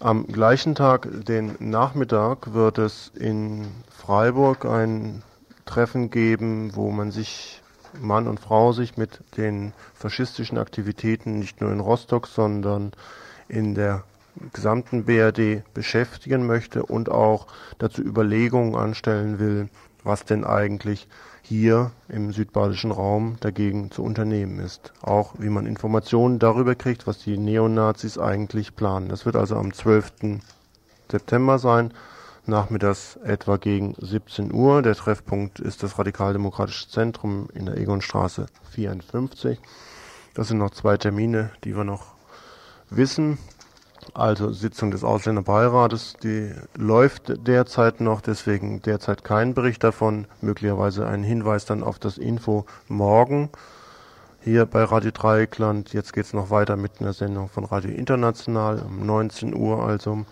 [0.00, 5.22] Am gleichen Tag, den Nachmittag, wird es in Freiburg ein
[5.66, 7.62] Treffen geben, wo man sich
[8.00, 12.92] Mann und Frau sich mit den faschistischen Aktivitäten nicht nur in Rostock, sondern
[13.48, 14.02] in der
[14.52, 17.46] gesamten BRD beschäftigen möchte und auch
[17.78, 19.68] dazu Überlegungen anstellen will,
[20.04, 21.08] was denn eigentlich
[21.42, 24.92] hier im südbadischen Raum dagegen zu unternehmen ist.
[25.02, 29.08] Auch wie man Informationen darüber kriegt, was die Neonazis eigentlich planen.
[29.08, 30.40] Das wird also am 12.
[31.10, 31.92] September sein,
[32.46, 34.82] nachmittags etwa gegen 17 Uhr.
[34.82, 39.60] Der Treffpunkt ist das Radikaldemokratische Zentrum in der Egonstraße 54.
[40.34, 42.14] Das sind noch zwei Termine, die wir noch
[42.88, 43.38] wissen.
[44.14, 51.22] Also Sitzung des Ausländerbeirates, die läuft derzeit noch, deswegen derzeit kein Bericht davon, möglicherweise ein
[51.22, 53.50] Hinweis dann auf das Info morgen
[54.44, 55.92] hier bei Radio Dreieckland.
[55.92, 59.84] Jetzt geht's noch weiter mit einer Sendung von Radio International um 19 Uhr.
[59.84, 60.24] Also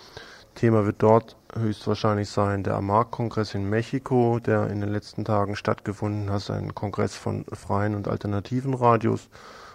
[0.56, 6.30] Thema wird dort höchstwahrscheinlich sein der AMAG-Kongress in Mexiko, der in den letzten Tagen stattgefunden
[6.30, 9.28] hat, ein Kongress von freien und alternativen Radios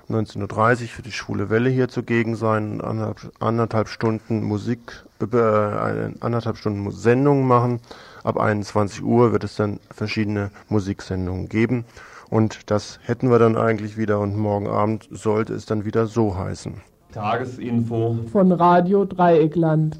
[0.09, 6.57] 19.30 Uhr für die Schwule Welle hier zugegen sein, anderthalb, anderthalb Stunden Musik, eine anderthalb
[6.57, 7.79] Stunden Sendung machen.
[8.23, 11.85] Ab 21 Uhr wird es dann verschiedene Musiksendungen geben.
[12.29, 16.37] Und das hätten wir dann eigentlich wieder und morgen Abend sollte es dann wieder so
[16.37, 16.81] heißen.
[17.11, 19.99] Tagesinfo von Radio Dreieckland.